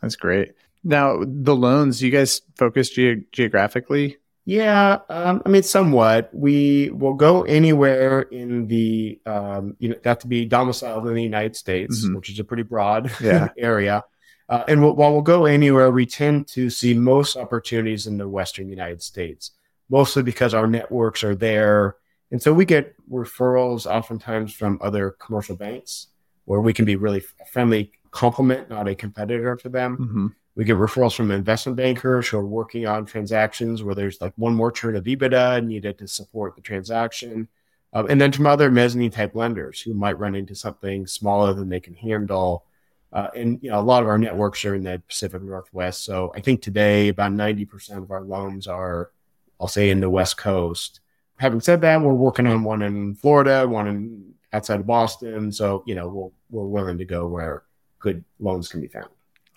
That's 0.01 0.15
great. 0.15 0.53
Now, 0.83 1.23
the 1.23 1.55
loans, 1.55 2.01
you 2.01 2.11
guys 2.11 2.41
focus 2.55 2.89
ge- 2.89 3.25
geographically? 3.31 4.17
Yeah, 4.45 4.99
um, 5.09 5.41
I 5.45 5.49
mean, 5.49 5.63
somewhat. 5.63 6.29
We 6.33 6.89
will 6.89 7.13
go 7.13 7.43
anywhere 7.43 8.21
in 8.21 8.67
the, 8.67 9.19
um, 9.25 9.75
you 9.79 9.89
know, 9.89 9.95
got 10.03 10.19
to 10.21 10.27
be 10.27 10.45
domiciled 10.45 11.07
in 11.07 11.13
the 11.13 11.23
United 11.23 11.55
States, 11.55 12.03
mm-hmm. 12.03 12.15
which 12.15 12.29
is 12.29 12.39
a 12.39 12.43
pretty 12.43 12.63
broad 12.63 13.11
yeah. 13.21 13.49
area. 13.57 14.03
Uh, 14.49 14.63
and 14.67 14.81
we'll, 14.81 14.95
while 14.95 15.13
we'll 15.13 15.21
go 15.21 15.45
anywhere, 15.45 15.91
we 15.91 16.05
tend 16.05 16.47
to 16.47 16.69
see 16.69 16.93
most 16.93 17.37
opportunities 17.37 18.07
in 18.07 18.17
the 18.17 18.27
Western 18.27 18.67
United 18.67 19.01
States 19.01 19.51
mostly 19.91 20.23
because 20.23 20.53
our 20.55 20.65
networks 20.65 21.23
are 21.23 21.35
there. 21.35 21.97
And 22.31 22.41
so 22.41 22.53
we 22.53 22.65
get 22.65 22.95
referrals 23.11 23.85
oftentimes 23.85 24.53
from 24.53 24.79
other 24.81 25.11
commercial 25.11 25.57
banks 25.57 26.07
where 26.45 26.61
we 26.61 26.73
can 26.73 26.85
be 26.85 26.95
really 26.95 27.21
friendly 27.51 27.91
complement, 28.09 28.69
not 28.69 28.87
a 28.87 28.95
competitor 28.95 29.55
to 29.57 29.69
them. 29.69 29.97
Mm-hmm. 29.97 30.27
We 30.55 30.65
get 30.65 30.77
referrals 30.77 31.15
from 31.15 31.31
investment 31.31 31.77
bankers 31.77 32.27
who 32.27 32.37
are 32.37 32.45
working 32.45 32.85
on 32.85 33.05
transactions 33.05 33.83
where 33.83 33.95
there's 33.95 34.19
like 34.19 34.33
one 34.35 34.53
more 34.53 34.71
turn 34.71 34.95
of 34.95 35.05
EBITDA 35.05 35.65
needed 35.65 35.97
to 35.99 36.07
support 36.07 36.55
the 36.55 36.61
transaction. 36.61 37.47
Um, 37.93 38.07
and 38.09 38.19
then 38.19 38.31
from 38.31 38.47
other 38.47 38.69
mezzanine 38.69 39.11
type 39.11 39.35
lenders 39.35 39.81
who 39.81 39.93
might 39.93 40.19
run 40.19 40.35
into 40.35 40.55
something 40.55 41.07
smaller 41.07 41.53
than 41.53 41.69
they 41.69 41.79
can 41.79 41.93
handle. 41.93 42.65
Uh, 43.13 43.27
and 43.35 43.59
you 43.61 43.69
know, 43.69 43.79
a 43.79 43.81
lot 43.81 44.03
of 44.03 44.09
our 44.09 44.17
networks 44.17 44.63
are 44.65 44.75
in 44.75 44.83
the 44.83 45.01
Pacific 45.07 45.41
Northwest. 45.41 46.03
So 46.03 46.31
I 46.35 46.41
think 46.41 46.61
today 46.61 47.09
about 47.09 47.31
90% 47.31 47.97
of 47.97 48.11
our 48.11 48.21
loans 48.21 48.67
are 48.67 49.11
I'll 49.59 49.67
say 49.67 49.91
in 49.91 49.99
the 49.99 50.09
West 50.09 50.37
Coast. 50.37 51.01
Having 51.37 51.61
said 51.61 51.81
that, 51.81 52.01
we're 52.01 52.13
working 52.13 52.47
on 52.47 52.63
one 52.63 52.81
in 52.81 53.15
Florida, 53.15 53.67
one 53.67 53.87
in 53.87 54.33
outside 54.53 54.79
of 54.79 54.87
Boston. 54.87 55.51
So, 55.51 55.83
you 55.85 55.95
know, 55.95 56.07
we'll, 56.07 56.33
we're 56.49 56.67
willing 56.67 56.97
to 56.97 57.05
go 57.05 57.27
where 57.27 57.63
good 57.99 58.23
loans 58.39 58.67
can 58.67 58.81
be 58.81 58.87
found. 58.87 59.09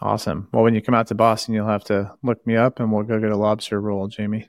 Awesome. 0.05 0.49
Well, 0.53 0.63
when 0.63 0.75
you 0.75 0.83
come 0.83 0.95
out 0.95 1.07
to 1.07 1.15
Boston, 1.15 1.55
you'll 1.55 1.67
have 1.67 1.85
to 1.85 2.13
look 2.23 2.47
me 2.47 2.57
up 2.57 2.79
and 2.79 2.93
we'll 2.93 3.05
go 3.05 3.19
get 3.19 3.31
a 3.31 3.37
lobster 3.37 3.81
roll, 3.81 4.07
Jamie. 4.07 4.47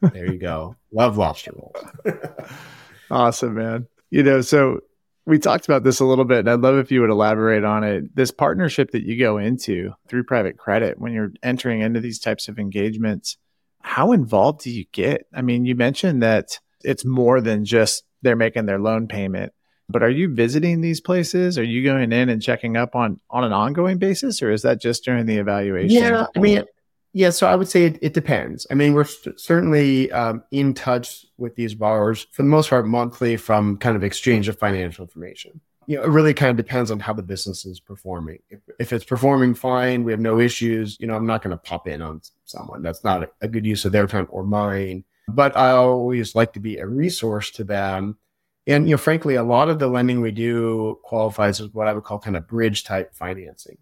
there 0.00 0.30
you 0.30 0.38
go. 0.38 0.74
Love 0.92 1.16
lobster 1.16 1.52
rolls. 1.54 2.18
awesome, 3.10 3.54
man. 3.54 3.86
You 4.10 4.24
know, 4.24 4.40
so 4.40 4.80
we 5.24 5.38
talked 5.38 5.66
about 5.66 5.84
this 5.84 6.00
a 6.00 6.04
little 6.04 6.24
bit, 6.24 6.40
and 6.40 6.50
I'd 6.50 6.62
love 6.62 6.78
if 6.78 6.90
you 6.90 7.00
would 7.00 7.10
elaborate 7.10 7.62
on 7.62 7.84
it. 7.84 8.16
This 8.16 8.32
partnership 8.32 8.90
that 8.90 9.04
you 9.04 9.16
go 9.16 9.38
into 9.38 9.92
through 10.08 10.24
private 10.24 10.58
credit 10.58 10.98
when 10.98 11.12
you're 11.12 11.32
entering 11.44 11.80
into 11.80 12.00
these 12.00 12.18
types 12.18 12.48
of 12.48 12.58
engagements, 12.58 13.36
how 13.82 14.10
involved 14.10 14.62
do 14.62 14.70
you 14.70 14.84
get? 14.90 15.26
I 15.32 15.42
mean, 15.42 15.64
you 15.64 15.76
mentioned 15.76 16.24
that 16.24 16.58
it's 16.82 17.04
more 17.04 17.40
than 17.40 17.64
just 17.64 18.02
they're 18.22 18.34
making 18.34 18.66
their 18.66 18.80
loan 18.80 19.06
payment, 19.06 19.52
but 19.92 20.02
are 20.02 20.10
you 20.10 20.32
visiting 20.34 20.80
these 20.80 21.00
places? 21.00 21.58
Are 21.58 21.64
you 21.64 21.84
going 21.84 22.12
in 22.12 22.28
and 22.28 22.42
checking 22.42 22.76
up 22.76 22.94
on 22.94 23.20
on 23.30 23.44
an 23.44 23.52
ongoing 23.52 23.98
basis, 23.98 24.42
or 24.42 24.50
is 24.50 24.62
that 24.62 24.80
just 24.80 25.04
during 25.04 25.26
the 25.26 25.36
evaluation? 25.36 26.02
Yeah, 26.02 26.26
I 26.34 26.38
mean, 26.38 26.64
yeah. 27.12 27.30
So 27.30 27.46
I 27.46 27.54
would 27.54 27.68
say 27.68 27.84
it, 27.84 27.98
it 28.02 28.14
depends. 28.14 28.66
I 28.70 28.74
mean, 28.74 28.94
we're 28.94 29.04
st- 29.04 29.38
certainly 29.38 30.10
um, 30.10 30.42
in 30.50 30.74
touch 30.74 31.26
with 31.36 31.54
these 31.56 31.74
borrowers 31.74 32.26
for 32.32 32.42
the 32.42 32.48
most 32.48 32.70
part 32.70 32.86
monthly 32.86 33.36
from 33.36 33.76
kind 33.76 33.96
of 33.96 34.02
exchange 34.02 34.48
of 34.48 34.58
financial 34.58 35.04
information 35.04 35.60
you 35.86 35.96
know, 35.96 36.04
it 36.04 36.08
really 36.08 36.34
kind 36.34 36.50
of 36.50 36.56
depends 36.56 36.90
on 36.90 37.00
how 37.00 37.12
the 37.12 37.22
business 37.22 37.64
is 37.64 37.80
performing. 37.80 38.38
If, 38.48 38.60
if 38.78 38.92
it's 38.92 39.04
performing 39.04 39.54
fine, 39.54 40.04
we 40.04 40.12
have 40.12 40.20
no 40.20 40.38
issues. 40.38 40.96
You 41.00 41.06
know, 41.06 41.14
I'm 41.14 41.26
not 41.26 41.42
going 41.42 41.50
to 41.50 41.56
pop 41.56 41.88
in 41.88 42.00
on 42.00 42.20
someone. 42.44 42.82
That's 42.82 43.02
not 43.04 43.24
a, 43.24 43.30
a 43.40 43.48
good 43.48 43.66
use 43.66 43.84
of 43.84 43.92
their 43.92 44.06
time 44.06 44.28
or 44.30 44.44
mine. 44.44 45.04
But 45.28 45.56
I 45.56 45.70
always 45.70 46.34
like 46.34 46.52
to 46.54 46.60
be 46.60 46.78
a 46.78 46.86
resource 46.86 47.50
to 47.52 47.64
them. 47.64 48.18
And, 48.66 48.88
you 48.88 48.94
know, 48.94 48.98
frankly, 48.98 49.34
a 49.34 49.42
lot 49.42 49.68
of 49.68 49.78
the 49.78 49.88
lending 49.88 50.20
we 50.20 50.30
do 50.30 50.98
qualifies 51.02 51.60
as 51.60 51.68
what 51.70 51.88
I 51.88 51.92
would 51.92 52.04
call 52.04 52.20
kind 52.20 52.36
of 52.36 52.46
bridge 52.46 52.84
type 52.84 53.14
financing. 53.14 53.78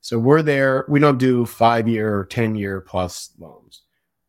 So 0.00 0.18
we're 0.18 0.42
there. 0.42 0.84
We 0.88 1.00
don't 1.00 1.18
do 1.18 1.46
five 1.46 1.88
year, 1.88 2.18
or 2.18 2.24
10 2.26 2.56
year 2.56 2.80
plus 2.80 3.32
loans. 3.38 3.82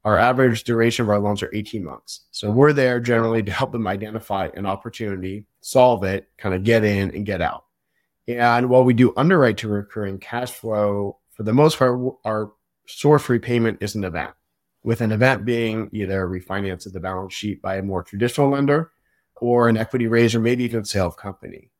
Our 0.03 0.19
average 0.19 0.63
duration 0.63 1.03
of 1.03 1.09
our 1.09 1.19
loans 1.19 1.41
are 1.41 1.49
18 1.53 1.83
months. 1.83 2.25
So 2.29 2.51
we're 2.51 2.73
there 2.73 2.99
generally 2.99 3.41
to 3.41 3.51
help 3.51 3.71
them 3.71 3.87
identify 3.87 4.49
an 4.53 4.67
opportunity, 4.67 5.47
solve 5.61 6.03
it, 6.03 6.29
kind 6.37 6.53
of 6.53 6.63
get 6.63 6.83
in 6.83 7.09
and 7.15 7.25
get 7.25 7.41
out. 7.41 7.65
And 8.27 8.69
while 8.69 8.83
we 8.83 8.93
do 8.93 9.13
underwrite 9.17 9.57
to 9.57 9.67
recurring 9.67 10.19
cash 10.19 10.51
flow, 10.51 11.17
for 11.31 11.43
the 11.43 11.53
most 11.53 11.79
part, 11.79 11.99
our 12.23 12.51
source 12.87 13.27
repayment 13.29 13.79
is 13.81 13.95
an 13.95 14.03
event, 14.03 14.31
with 14.83 15.01
an 15.01 15.11
event 15.11 15.43
being 15.43 15.89
either 15.91 16.27
refinance 16.27 16.85
of 16.85 16.93
the 16.93 16.99
balance 16.99 17.33
sheet 17.33 17.61
by 17.61 17.77
a 17.77 17.83
more 17.83 18.03
traditional 18.03 18.51
lender 18.51 18.91
or 19.37 19.69
an 19.69 19.77
equity 19.77 20.07
raise 20.07 20.35
or 20.35 20.39
maybe 20.39 20.63
even 20.63 20.85
sale 20.85 21.07
of 21.07 21.17
company. 21.17 21.71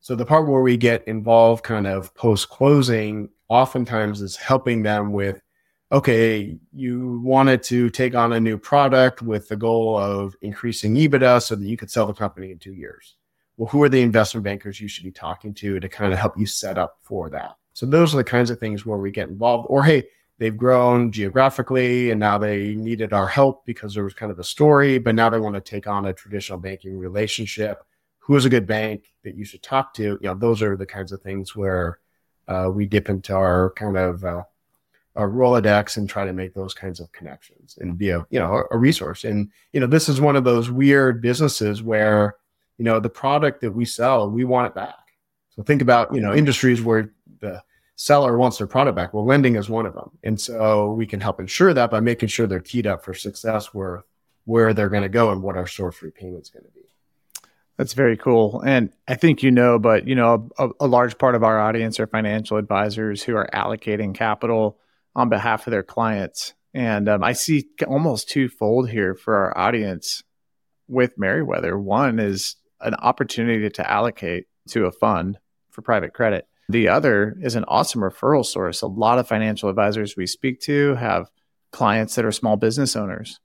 So 0.00 0.14
the 0.14 0.26
part 0.26 0.48
where 0.48 0.62
we 0.62 0.76
get 0.76 1.06
involved 1.08 1.64
kind 1.64 1.86
of 1.86 2.14
post 2.14 2.48
closing 2.48 3.28
oftentimes 3.48 4.20
is 4.22 4.36
helping 4.36 4.82
them 4.82 5.12
with 5.12 5.42
okay, 5.90 6.58
you 6.74 7.18
wanted 7.24 7.62
to 7.62 7.88
take 7.88 8.14
on 8.14 8.34
a 8.34 8.40
new 8.40 8.58
product 8.58 9.22
with 9.22 9.48
the 9.48 9.56
goal 9.56 9.96
of 9.96 10.36
increasing 10.42 10.94
EBITDA 10.94 11.42
so 11.42 11.54
that 11.54 11.64
you 11.64 11.78
could 11.78 11.90
sell 11.90 12.06
the 12.06 12.12
company 12.12 12.50
in 12.50 12.58
two 12.58 12.74
years. 12.74 13.16
Well, 13.56 13.68
who 13.68 13.82
are 13.82 13.88
the 13.88 14.02
investment 14.02 14.44
bankers 14.44 14.80
you 14.80 14.86
should 14.86 15.04
be 15.04 15.10
talking 15.10 15.54
to 15.54 15.80
to 15.80 15.88
kind 15.88 16.12
of 16.12 16.18
help 16.18 16.38
you 16.38 16.46
set 16.46 16.76
up 16.76 16.98
for 17.00 17.30
that? 17.30 17.56
So 17.72 17.86
those 17.86 18.12
are 18.12 18.18
the 18.18 18.24
kinds 18.24 18.50
of 18.50 18.60
things 18.60 18.84
where 18.84 18.98
we 18.98 19.10
get 19.10 19.28
involved. 19.28 19.66
Or 19.70 19.82
hey, 19.82 20.04
they've 20.38 20.56
grown 20.56 21.12
geographically 21.12 22.10
and 22.10 22.20
now 22.20 22.38
they 22.38 22.74
needed 22.74 23.12
our 23.12 23.26
help 23.26 23.66
because 23.66 23.94
there 23.94 24.04
was 24.04 24.14
kind 24.14 24.32
of 24.32 24.38
a 24.38 24.44
story, 24.44 24.98
but 24.98 25.14
now 25.14 25.28
they 25.28 25.40
want 25.40 25.54
to 25.54 25.60
take 25.60 25.86
on 25.86 26.06
a 26.06 26.12
traditional 26.12 26.58
banking 26.58 26.98
relationship. 26.98 27.84
who 28.20 28.36
is 28.36 28.44
a 28.44 28.50
good 28.50 28.66
bank 28.66 29.14
that 29.24 29.36
you 29.36 29.44
should 29.44 29.62
talk 29.62 29.94
to. 29.94 30.02
You 30.02 30.18
know, 30.22 30.34
those 30.34 30.60
are 30.60 30.76
the 30.76 30.84
kinds 30.86 31.12
of 31.12 31.22
things 31.22 31.56
where 31.56 31.98
uh, 32.46 32.70
we 32.72 32.84
dip 32.86 33.08
into 33.08 33.34
our 33.34 33.70
kind 33.70 33.96
of 33.96 34.24
uh, 34.24 34.42
our 35.16 35.28
Rolodex 35.28 35.96
and 35.96 36.08
try 36.08 36.24
to 36.24 36.32
make 36.32 36.54
those 36.54 36.74
kinds 36.74 37.00
of 37.00 37.10
connections 37.12 37.76
and 37.80 37.98
be 37.98 38.10
a 38.10 38.26
you 38.30 38.38
know 38.38 38.64
a 38.70 38.78
resource. 38.78 39.24
And 39.24 39.50
you 39.72 39.80
know, 39.80 39.86
this 39.86 40.08
is 40.08 40.20
one 40.20 40.36
of 40.36 40.44
those 40.44 40.70
weird 40.70 41.20
businesses 41.20 41.82
where 41.82 42.36
you 42.78 42.84
know 42.84 43.00
the 43.00 43.10
product 43.10 43.60
that 43.62 43.72
we 43.72 43.84
sell, 43.84 44.30
we 44.30 44.44
want 44.44 44.68
it 44.68 44.74
back. 44.74 44.94
So 45.50 45.62
think 45.62 45.82
about 45.82 46.14
you 46.14 46.20
know 46.20 46.34
industries 46.34 46.82
where 46.82 47.12
the 47.40 47.62
seller 47.98 48.38
wants 48.38 48.58
their 48.58 48.66
product 48.66 48.96
back. 48.96 49.12
Well, 49.12 49.26
lending 49.26 49.56
is 49.56 49.68
one 49.68 49.84
of 49.84 49.92
them, 49.92 50.10
and 50.22 50.40
so 50.40 50.92
we 50.92 51.04
can 51.04 51.20
help 51.20 51.40
ensure 51.40 51.74
that 51.74 51.90
by 51.90 52.00
making 52.00 52.28
sure 52.28 52.46
they're 52.46 52.60
keyed 52.60 52.86
up 52.86 53.04
for 53.04 53.12
success 53.12 53.74
where 53.74 54.04
where 54.44 54.72
they're 54.72 54.88
going 54.88 55.02
to 55.02 55.10
go 55.10 55.30
and 55.30 55.42
what 55.42 55.56
our 55.56 55.66
source 55.66 56.00
repayment 56.00 56.42
is 56.42 56.48
going 56.48 56.64
to 56.64 56.70
be. 56.70 56.80
That's 57.76 57.92
very 57.92 58.16
cool. 58.16 58.62
And 58.62 58.90
I 59.06 59.14
think 59.14 59.42
you 59.42 59.50
know, 59.50 59.78
but 59.78 60.08
you 60.08 60.14
know, 60.14 60.48
a, 60.58 60.70
a, 60.80 60.86
large 60.86 61.18
part 61.18 61.34
of 61.34 61.44
our 61.44 61.60
audience 61.60 62.00
are 62.00 62.06
financial 62.06 62.56
advisors 62.56 63.22
who 63.22 63.36
are 63.36 63.48
allocating 63.52 64.14
capital 64.14 64.78
on 65.14 65.28
behalf 65.28 65.66
of 65.66 65.72
their 65.72 65.82
clients. 65.82 66.54
And 66.72 67.08
um, 67.08 67.22
I 67.22 67.34
see 67.34 67.68
almost 67.86 68.30
twofold 68.30 68.88
here 68.88 69.14
for 69.14 69.36
our 69.36 69.58
audience 69.58 70.22
with 70.88 71.18
Meriwether. 71.18 71.78
One 71.78 72.18
is 72.18 72.56
an 72.80 72.94
opportunity 72.94 73.68
to 73.68 73.90
allocate 73.90 74.46
to 74.70 74.86
a 74.86 74.92
fund 74.92 75.38
for 75.70 75.82
private 75.82 76.14
credit. 76.14 76.48
The 76.68 76.88
other 76.88 77.36
is 77.40 77.54
an 77.54 77.64
awesome 77.64 78.02
referral 78.02 78.44
source. 78.44 78.82
A 78.82 78.86
lot 78.86 79.18
of 79.18 79.26
financial 79.26 79.68
advisors 79.68 80.16
we 80.16 80.26
speak 80.26 80.60
to 80.62 80.94
have 80.96 81.30
clients 81.72 82.14
that 82.14 82.24
are 82.24 82.32
small 82.32 82.56
business 82.56 82.94
owners 82.96 83.40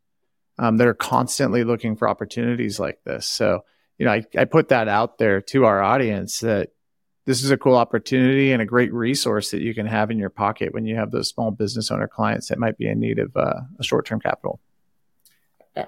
um, 0.59 0.77
that 0.77 0.88
are 0.88 0.93
constantly 0.93 1.63
looking 1.63 1.95
for 1.95 2.07
opportunities 2.07 2.79
like 2.79 2.99
this. 3.05 3.27
So 3.27 3.63
you 3.97 4.05
know, 4.05 4.12
I, 4.12 4.25
I 4.38 4.45
put 4.45 4.69
that 4.69 4.88
out 4.88 5.17
there 5.17 5.41
to 5.41 5.65
our 5.65 5.81
audience 5.81 6.39
that 6.39 6.69
this 7.25 7.43
is 7.43 7.51
a 7.51 7.57
cool 7.57 7.75
opportunity 7.75 8.51
and 8.51 8.62
a 8.62 8.65
great 8.65 8.93
resource 8.93 9.51
that 9.51 9.62
you 9.62 9.73
can 9.73 9.86
have 9.86 10.12
in 10.12 10.19
your 10.19 10.29
pocket 10.29 10.73
when 10.73 10.86
you 10.86 10.95
have 10.95 11.12
those 11.12 11.29
small 11.29 11.51
business 11.51 11.89
owner 11.89 12.07
clients 12.07 12.49
that 12.49 12.59
might 12.59 12.77
be 12.77 12.88
in 12.88 12.99
need 12.99 13.19
of 13.19 13.36
uh, 13.38 13.62
a 13.79 13.83
short 13.83 14.05
term 14.05 14.19
capital. 14.19 14.59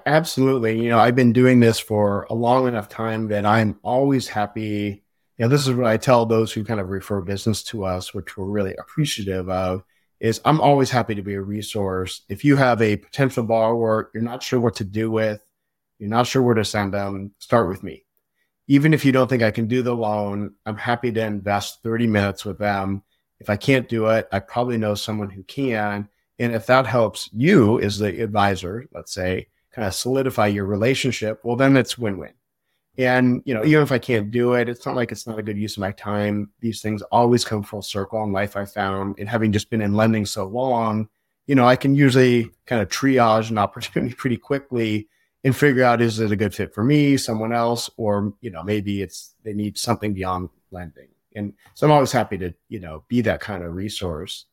Absolutely. 0.06 0.82
You 0.82 0.88
know, 0.88 0.98
I've 0.98 1.14
been 1.14 1.32
doing 1.32 1.60
this 1.60 1.78
for 1.78 2.26
a 2.30 2.34
long 2.34 2.66
enough 2.66 2.88
time 2.88 3.28
that 3.28 3.44
I'm 3.44 3.78
always 3.82 4.28
happy. 4.28 5.04
Know, 5.38 5.48
this 5.48 5.66
is 5.66 5.74
what 5.74 5.86
I 5.86 5.98
tell 5.98 6.24
those 6.24 6.52
who 6.52 6.64
kind 6.64 6.80
of 6.80 6.88
refer 6.88 7.20
business 7.20 7.62
to 7.64 7.84
us, 7.84 8.14
which 8.14 8.36
we're 8.36 8.46
really 8.46 8.74
appreciative 8.76 9.50
of, 9.50 9.84
is 10.18 10.40
I'm 10.44 10.60
always 10.60 10.90
happy 10.90 11.14
to 11.14 11.22
be 11.22 11.34
a 11.34 11.42
resource. 11.42 12.22
If 12.28 12.44
you 12.44 12.56
have 12.56 12.80
a 12.80 12.96
potential 12.96 13.44
borrower 13.44 14.10
you're 14.14 14.22
not 14.22 14.42
sure 14.42 14.60
what 14.60 14.76
to 14.76 14.84
do 14.84 15.10
with, 15.10 15.42
you're 15.98 16.08
not 16.08 16.26
sure 16.26 16.42
where 16.42 16.54
to 16.54 16.64
send 16.64 16.94
them, 16.94 17.32
start 17.38 17.68
with 17.68 17.82
me. 17.82 18.04
Even 18.68 18.94
if 18.94 19.04
you 19.04 19.12
don't 19.12 19.28
think 19.28 19.42
I 19.42 19.50
can 19.50 19.66
do 19.66 19.82
the 19.82 19.94
loan, 19.94 20.54
I'm 20.64 20.76
happy 20.76 21.12
to 21.12 21.24
invest 21.24 21.82
30 21.82 22.06
minutes 22.06 22.44
with 22.44 22.58
them. 22.58 23.02
If 23.38 23.50
I 23.50 23.56
can't 23.56 23.88
do 23.88 24.06
it, 24.06 24.28
I 24.32 24.38
probably 24.40 24.78
know 24.78 24.94
someone 24.94 25.30
who 25.30 25.42
can. 25.42 26.08
And 26.38 26.54
if 26.54 26.66
that 26.66 26.86
helps 26.86 27.30
you 27.32 27.80
as 27.80 27.98
the 27.98 28.22
advisor, 28.22 28.86
let's 28.92 29.12
say, 29.12 29.48
kind 29.72 29.86
of 29.86 29.94
solidify 29.94 30.48
your 30.48 30.64
relationship, 30.64 31.40
well, 31.44 31.56
then 31.56 31.76
it's 31.76 31.98
win 31.98 32.18
win. 32.18 32.32
And, 32.98 33.42
you 33.44 33.52
know, 33.52 33.64
even 33.64 33.82
if 33.82 33.92
I 33.92 33.98
can't 33.98 34.30
do 34.30 34.54
it, 34.54 34.68
it's 34.68 34.86
not 34.86 34.96
like 34.96 35.12
it's 35.12 35.26
not 35.26 35.38
a 35.38 35.42
good 35.42 35.58
use 35.58 35.76
of 35.76 35.80
my 35.80 35.92
time. 35.92 36.50
These 36.60 36.80
things 36.80 37.02
always 37.02 37.44
come 37.44 37.62
full 37.62 37.82
circle 37.82 38.22
in 38.24 38.32
life, 38.32 38.56
I 38.56 38.64
found. 38.64 39.16
And 39.18 39.28
having 39.28 39.52
just 39.52 39.68
been 39.68 39.82
in 39.82 39.94
lending 39.94 40.24
so 40.24 40.46
long, 40.46 41.08
you 41.46 41.54
know, 41.54 41.66
I 41.66 41.76
can 41.76 41.94
usually 41.94 42.50
kind 42.66 42.80
of 42.80 42.88
triage 42.88 43.50
an 43.50 43.58
opportunity 43.66 44.14
pretty 44.14 44.36
quickly 44.36 45.08
and 45.46 45.56
figure 45.56 45.84
out 45.84 46.02
is 46.02 46.18
it 46.18 46.32
a 46.32 46.36
good 46.36 46.52
fit 46.52 46.74
for 46.74 46.82
me, 46.82 47.16
someone 47.16 47.52
else, 47.52 47.88
or 47.96 48.34
you 48.40 48.50
know 48.50 48.64
maybe 48.64 49.00
it's 49.00 49.36
they 49.44 49.52
need 49.52 49.78
something 49.78 50.12
beyond 50.12 50.48
lending. 50.72 51.06
And 51.36 51.52
so 51.74 51.86
I'm 51.86 51.92
always 51.92 52.10
happy 52.10 52.36
to 52.38 52.52
you 52.68 52.80
know 52.80 53.04
be 53.06 53.20
that 53.22 53.40
kind 53.40 53.62
of 53.62 53.74
resource. 53.74 54.46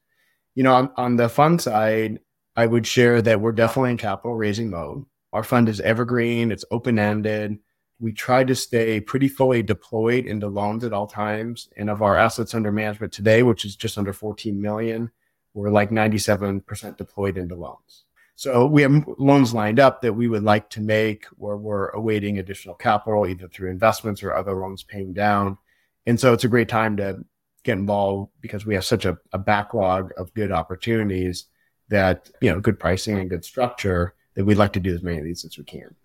You 0.53 0.61
know, 0.61 0.75
on, 0.75 0.91
on 0.95 1.15
the 1.15 1.29
fund 1.29 1.59
side, 1.59 2.19
I 2.55 2.67
would 2.67 2.85
share 2.85 3.23
that 3.23 3.41
we're 3.41 3.53
definitely 3.53 3.89
in 3.89 3.97
capital 3.97 4.35
raising 4.35 4.69
mode. 4.69 5.03
Our 5.33 5.43
fund 5.43 5.67
is 5.67 5.81
evergreen, 5.81 6.51
it's 6.51 6.65
open 6.69 6.99
ended. 6.99 7.57
We 8.03 8.11
try 8.11 8.43
to 8.43 8.53
stay 8.53 8.99
pretty 8.99 9.29
fully 9.29 9.63
deployed 9.63 10.25
into 10.25 10.49
loans 10.49 10.83
at 10.83 10.91
all 10.91 11.07
times. 11.07 11.69
And 11.77 11.89
of 11.89 12.01
our 12.01 12.17
assets 12.17 12.53
under 12.53 12.69
management 12.69 13.13
today, 13.13 13.43
which 13.43 13.63
is 13.63 13.77
just 13.77 13.97
under 13.97 14.11
14 14.11 14.61
million, 14.61 15.09
we're 15.53 15.69
like 15.69 15.89
97% 15.89 16.97
deployed 16.97 17.37
into 17.37 17.55
loans. 17.55 18.03
So 18.35 18.65
we 18.65 18.81
have 18.81 19.05
loans 19.17 19.53
lined 19.53 19.79
up 19.79 20.01
that 20.01 20.11
we 20.11 20.27
would 20.27 20.43
like 20.43 20.69
to 20.71 20.81
make 20.81 21.27
where 21.37 21.55
we're 21.55 21.91
awaiting 21.91 22.39
additional 22.39 22.75
capital, 22.75 23.25
either 23.25 23.47
through 23.47 23.71
investments 23.71 24.21
or 24.21 24.33
other 24.33 24.53
loans 24.53 24.83
paying 24.83 25.13
down. 25.13 25.57
And 26.05 26.19
so 26.19 26.33
it's 26.33 26.43
a 26.43 26.49
great 26.49 26.67
time 26.67 26.97
to 26.97 27.23
get 27.63 27.77
involved 27.77 28.33
because 28.41 28.65
we 28.65 28.73
have 28.75 28.83
such 28.83 29.05
a, 29.05 29.17
a 29.31 29.37
backlog 29.37 30.11
of 30.17 30.33
good 30.33 30.51
opportunities 30.51 31.45
that, 31.87 32.29
you 32.41 32.51
know, 32.51 32.59
good 32.59 32.81
pricing 32.81 33.17
and 33.17 33.29
good 33.29 33.45
structure 33.45 34.13
that 34.33 34.43
we'd 34.43 34.57
like 34.57 34.73
to 34.73 34.81
do 34.81 34.93
as 34.93 35.03
many 35.03 35.19
of 35.19 35.23
these 35.23 35.45
as 35.45 35.57
we 35.57 35.63
can. 35.63 35.95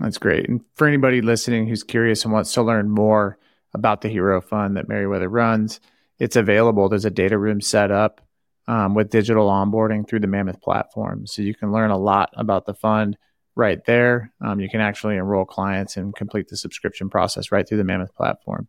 That's 0.00 0.18
great. 0.18 0.48
And 0.48 0.62
for 0.74 0.86
anybody 0.86 1.20
listening 1.20 1.68
who's 1.68 1.82
curious 1.82 2.24
and 2.24 2.32
wants 2.32 2.54
to 2.54 2.62
learn 2.62 2.88
more 2.88 3.38
about 3.74 4.00
the 4.00 4.08
Hero 4.08 4.40
Fund 4.40 4.76
that 4.76 4.88
Meriwether 4.88 5.28
runs, 5.28 5.78
it's 6.18 6.36
available. 6.36 6.88
There's 6.88 7.04
a 7.04 7.10
data 7.10 7.38
room 7.38 7.60
set 7.60 7.90
up 7.90 8.20
um, 8.66 8.94
with 8.94 9.10
digital 9.10 9.48
onboarding 9.48 10.08
through 10.08 10.20
the 10.20 10.26
Mammoth 10.26 10.60
platform. 10.62 11.26
So 11.26 11.42
you 11.42 11.54
can 11.54 11.70
learn 11.70 11.90
a 11.90 11.98
lot 11.98 12.30
about 12.34 12.66
the 12.66 12.74
fund 12.74 13.18
right 13.54 13.84
there. 13.84 14.32
Um, 14.40 14.60
you 14.60 14.70
can 14.70 14.80
actually 14.80 15.16
enroll 15.16 15.44
clients 15.44 15.96
and 15.96 16.14
complete 16.14 16.48
the 16.48 16.56
subscription 16.56 17.10
process 17.10 17.52
right 17.52 17.68
through 17.68 17.78
the 17.78 17.84
Mammoth 17.84 18.14
platform. 18.14 18.68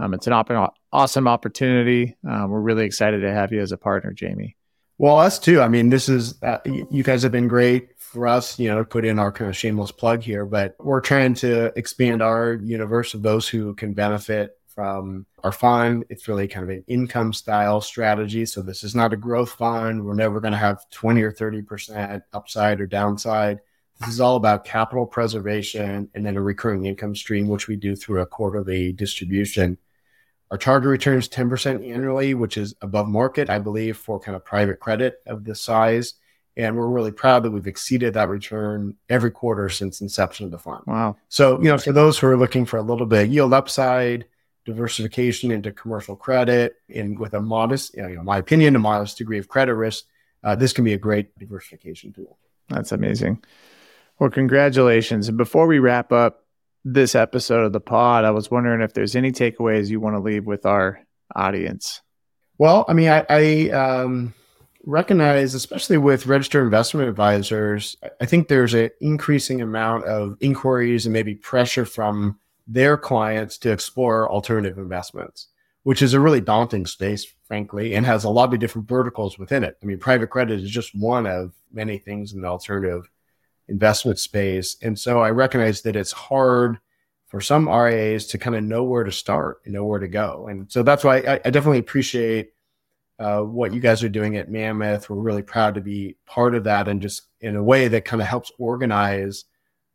Um, 0.00 0.14
it's 0.14 0.26
an 0.26 0.32
op- 0.32 0.74
awesome 0.90 1.28
opportunity. 1.28 2.16
Um, 2.26 2.50
we're 2.50 2.60
really 2.60 2.86
excited 2.86 3.20
to 3.20 3.32
have 3.32 3.52
you 3.52 3.60
as 3.60 3.72
a 3.72 3.76
partner, 3.76 4.12
Jamie. 4.12 4.56
Well, 4.96 5.18
us 5.18 5.38
too. 5.38 5.60
I 5.60 5.68
mean, 5.68 5.90
this 5.90 6.08
is, 6.08 6.40
uh, 6.42 6.58
you 6.64 7.02
guys 7.02 7.22
have 7.24 7.32
been 7.32 7.48
great 7.48 7.98
for 8.12 8.26
us, 8.26 8.58
you 8.58 8.68
know, 8.68 8.84
put 8.84 9.06
in 9.06 9.18
our 9.18 9.32
kind 9.32 9.48
of 9.48 9.56
shameless 9.56 9.90
plug 9.90 10.22
here, 10.22 10.44
but 10.44 10.76
we're 10.78 11.00
trying 11.00 11.32
to 11.32 11.72
expand 11.78 12.20
our 12.20 12.54
universe 12.62 13.14
of 13.14 13.22
those 13.22 13.48
who 13.48 13.74
can 13.74 13.94
benefit 13.94 14.58
from 14.66 15.24
our 15.42 15.50
fund. 15.50 16.04
It's 16.10 16.28
really 16.28 16.46
kind 16.46 16.64
of 16.64 16.68
an 16.68 16.84
income 16.86 17.32
style 17.32 17.80
strategy. 17.80 18.44
So 18.44 18.60
this 18.60 18.84
is 18.84 18.94
not 18.94 19.14
a 19.14 19.16
growth 19.16 19.52
fund. 19.52 20.04
We're 20.04 20.12
never 20.12 20.40
going 20.40 20.52
to 20.52 20.58
have 20.58 20.88
20 20.90 21.22
or 21.22 21.32
30% 21.32 22.22
upside 22.34 22.82
or 22.82 22.86
downside. 22.86 23.60
This 24.00 24.10
is 24.10 24.20
all 24.20 24.36
about 24.36 24.66
capital 24.66 25.06
preservation 25.06 26.10
and 26.14 26.26
then 26.26 26.36
a 26.36 26.42
recurring 26.42 26.84
income 26.84 27.16
stream, 27.16 27.48
which 27.48 27.66
we 27.66 27.76
do 27.76 27.96
through 27.96 28.20
a 28.20 28.26
quarterly 28.26 28.92
distribution. 28.92 29.78
Our 30.50 30.58
target 30.58 30.90
return 30.90 31.18
is 31.18 31.30
10% 31.30 31.88
annually, 31.90 32.34
which 32.34 32.58
is 32.58 32.74
above 32.82 33.08
market, 33.08 33.48
I 33.48 33.58
believe, 33.58 33.96
for 33.96 34.20
kind 34.20 34.36
of 34.36 34.44
private 34.44 34.80
credit 34.80 35.22
of 35.26 35.44
this 35.44 35.62
size. 35.62 36.14
And 36.56 36.76
we're 36.76 36.86
really 36.86 37.12
proud 37.12 37.44
that 37.44 37.50
we've 37.50 37.66
exceeded 37.66 38.14
that 38.14 38.28
return 38.28 38.94
every 39.08 39.30
quarter 39.30 39.68
since 39.70 40.00
inception 40.00 40.44
of 40.44 40.52
the 40.52 40.58
fund. 40.58 40.82
Wow. 40.86 41.16
So, 41.28 41.58
you 41.62 41.68
know, 41.68 41.78
for 41.78 41.92
those 41.92 42.18
who 42.18 42.26
are 42.26 42.36
looking 42.36 42.66
for 42.66 42.76
a 42.76 42.82
little 42.82 43.06
bit 43.06 43.24
of 43.24 43.32
yield 43.32 43.54
upside, 43.54 44.26
diversification 44.64 45.50
into 45.50 45.72
commercial 45.72 46.14
credit 46.14 46.74
and 46.94 47.18
with 47.18 47.34
a 47.34 47.40
modest, 47.40 47.96
you 47.96 48.16
know, 48.16 48.22
my 48.22 48.38
opinion, 48.38 48.76
a 48.76 48.78
modest 48.78 49.18
degree 49.18 49.38
of 49.38 49.48
credit 49.48 49.74
risk, 49.74 50.04
uh, 50.44 50.54
this 50.54 50.72
can 50.72 50.84
be 50.84 50.92
a 50.92 50.98
great 50.98 51.36
diversification 51.38 52.12
tool. 52.12 52.38
That's 52.68 52.92
amazing. 52.92 53.42
Well, 54.18 54.30
congratulations. 54.30 55.28
And 55.28 55.38
before 55.38 55.66
we 55.66 55.78
wrap 55.78 56.12
up 56.12 56.44
this 56.84 57.14
episode 57.14 57.64
of 57.64 57.72
the 57.72 57.80
pod, 57.80 58.24
I 58.24 58.30
was 58.30 58.50
wondering 58.50 58.82
if 58.82 58.92
there's 58.92 59.16
any 59.16 59.32
takeaways 59.32 59.88
you 59.88 60.00
want 60.00 60.16
to 60.16 60.20
leave 60.20 60.46
with 60.46 60.66
our 60.66 61.00
audience. 61.34 62.02
Well, 62.58 62.84
I 62.88 62.92
mean, 62.92 63.08
I, 63.08 63.24
I 63.28 63.70
um, 63.70 64.34
recognize, 64.84 65.54
especially 65.54 65.98
with 65.98 66.26
registered 66.26 66.64
investment 66.64 67.08
advisors, 67.08 67.96
I 68.20 68.26
think 68.26 68.48
there's 68.48 68.74
an 68.74 68.90
increasing 69.00 69.60
amount 69.60 70.04
of 70.04 70.36
inquiries 70.40 71.06
and 71.06 71.12
maybe 71.12 71.34
pressure 71.34 71.84
from 71.84 72.38
their 72.66 72.96
clients 72.96 73.58
to 73.58 73.72
explore 73.72 74.30
alternative 74.30 74.78
investments, 74.78 75.48
which 75.82 76.02
is 76.02 76.14
a 76.14 76.20
really 76.20 76.40
daunting 76.40 76.86
space, 76.86 77.26
frankly, 77.44 77.94
and 77.94 78.06
has 78.06 78.24
a 78.24 78.30
lot 78.30 78.52
of 78.52 78.60
different 78.60 78.88
verticals 78.88 79.38
within 79.38 79.64
it. 79.64 79.76
I 79.82 79.86
mean, 79.86 79.98
private 79.98 80.28
credit 80.28 80.60
is 80.60 80.70
just 80.70 80.94
one 80.94 81.26
of 81.26 81.52
many 81.72 81.98
things 81.98 82.32
in 82.32 82.40
the 82.40 82.48
alternative 82.48 83.08
investment 83.68 84.18
space. 84.18 84.76
And 84.82 84.98
so 84.98 85.20
I 85.20 85.30
recognize 85.30 85.82
that 85.82 85.96
it's 85.96 86.12
hard 86.12 86.78
for 87.26 87.40
some 87.40 87.68
RIAs 87.68 88.26
to 88.28 88.38
kind 88.38 88.54
of 88.54 88.62
know 88.62 88.84
where 88.84 89.04
to 89.04 89.12
start 89.12 89.62
and 89.64 89.72
know 89.72 89.84
where 89.84 89.98
to 89.98 90.08
go. 90.08 90.48
And 90.48 90.70
so 90.70 90.82
that's 90.82 91.02
why 91.02 91.18
I, 91.18 91.40
I 91.44 91.50
definitely 91.50 91.78
appreciate 91.78 92.52
uh, 93.22 93.42
what 93.42 93.72
you 93.72 93.80
guys 93.80 94.02
are 94.02 94.08
doing 94.08 94.36
at 94.36 94.50
Mammoth. 94.50 95.08
We're 95.08 95.16
really 95.16 95.42
proud 95.42 95.74
to 95.76 95.80
be 95.80 96.16
part 96.26 96.54
of 96.54 96.64
that 96.64 96.88
and 96.88 97.00
just 97.00 97.28
in 97.40 97.56
a 97.56 97.62
way 97.62 97.88
that 97.88 98.04
kind 98.04 98.20
of 98.20 98.26
helps 98.26 98.50
organize, 98.58 99.44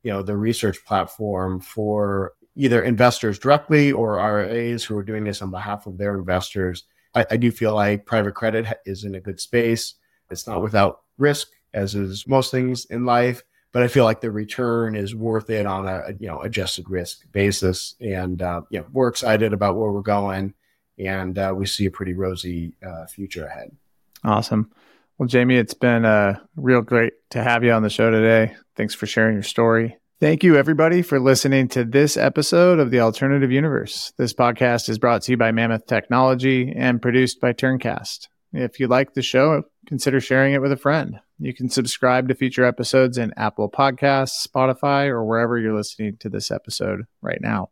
you 0.04 0.12
know, 0.12 0.22
the 0.22 0.38
research 0.38 0.84
platform 0.86 1.60
for 1.60 2.34
either 2.56 2.82
investors 2.82 3.38
directly 3.38 3.92
or 3.92 4.16
RIAs 4.16 4.84
who 4.84 4.98
are 4.98 5.04
doing 5.04 5.24
this 5.24 5.42
on 5.42 5.52
behalf 5.52 5.88
of 5.88 5.98
their 5.98 6.18
investors. 6.18 6.86
I, 7.14 7.26
I 7.32 7.38
do 7.38 7.52
feel 7.52 7.76
like 7.76 8.06
private 8.06 8.34
credit 8.34 8.66
is 8.86 9.04
in 9.04 9.16
a 9.16 9.20
good 9.20 9.40
space. 9.40 9.96
It's 10.32 10.48
not 10.48 10.62
without 10.62 11.02
risk, 11.18 11.50
as 11.74 11.96
is 11.96 12.28
most 12.28 12.50
things 12.52 12.86
in 12.86 13.06
life, 13.06 13.44
but 13.72 13.84
I 13.84 13.88
feel 13.88 14.06
like 14.06 14.22
the 14.22 14.32
return 14.32 14.96
is 14.96 15.14
worth 15.14 15.50
it 15.50 15.66
on 15.66 15.88
a 15.88 16.14
you 16.20 16.28
know 16.28 16.42
adjusted 16.42 16.90
risk 16.90 17.32
basis, 17.32 17.96
and 18.02 18.42
uh, 18.42 18.62
you 18.70 18.80
know 18.80 18.86
we're 18.92 19.08
excited 19.08 19.54
about 19.54 19.76
where 19.76 19.92
we're 19.92 20.02
going, 20.02 20.54
and 20.98 21.38
uh, 21.38 21.54
we 21.56 21.66
see 21.66 21.86
a 21.86 21.92
pretty 21.92 22.14
rosy 22.14 22.74
uh, 22.86 23.06
future 23.06 23.46
ahead. 23.46 23.76
Awesome. 24.24 24.72
Well, 25.18 25.28
Jamie, 25.28 25.58
it's 25.58 25.74
been 25.74 26.06
uh, 26.06 26.40
real 26.56 26.82
great 26.82 27.14
to 27.32 27.44
have 27.44 27.64
you 27.64 27.72
on 27.72 27.84
the 27.84 27.90
show 27.90 28.12
today. 28.12 28.56
Thanks 28.76 28.94
for 28.94 29.08
sharing 29.08 29.34
your 29.34 29.44
story. 29.44 29.98
Thank 30.20 30.44
you, 30.44 30.56
everybody, 30.56 31.04
for 31.04 31.20
listening 31.20 31.68
to 31.70 31.84
this 31.84 32.18
episode 32.18 32.80
of 32.80 32.90
The 32.90 33.02
Alternative 33.02 33.52
Universe. 33.52 34.14
This 34.18 34.34
podcast 34.34 34.90
is 34.90 34.98
brought 34.98 35.22
to 35.24 35.32
you 35.32 35.38
by 35.38 35.52
Mammoth 35.52 35.86
Technology 35.86 36.74
and 36.76 37.02
produced 37.02 37.40
by 37.40 37.54
Turncast. 37.54 38.28
If 38.52 38.80
you 38.80 38.88
like 38.88 39.14
the 39.14 39.22
show, 39.22 39.64
consider 39.86 40.20
sharing 40.20 40.54
it 40.54 40.62
with 40.62 40.72
a 40.72 40.78
friend. 40.78 41.20
You 41.38 41.54
can 41.54 41.70
subscribe 41.70 42.28
to 42.30 42.36
future 42.36 42.66
episodes 42.66 43.20
in 43.20 43.34
Apple 43.38 43.70
Podcasts, 43.70 44.48
Spotify, 44.48 45.08
or 45.08 45.24
wherever 45.24 45.60
you're 45.60 45.76
listening 45.76 46.18
to 46.18 46.30
this 46.30 46.50
episode 46.50 47.06
right 47.22 47.40
now. 47.40 47.70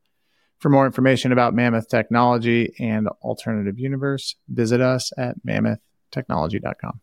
For 0.65 0.69
more 0.71 0.87
information 0.87 1.31
about 1.31 1.53
Mammoth 1.53 1.89
Technology 1.89 2.73
and 2.79 3.07
Alternative 3.21 3.77
Universe, 3.77 4.35
visit 4.47 4.81
us 4.81 5.11
at 5.15 5.35
mammoth 5.43 5.77
technology.com. 6.09 7.01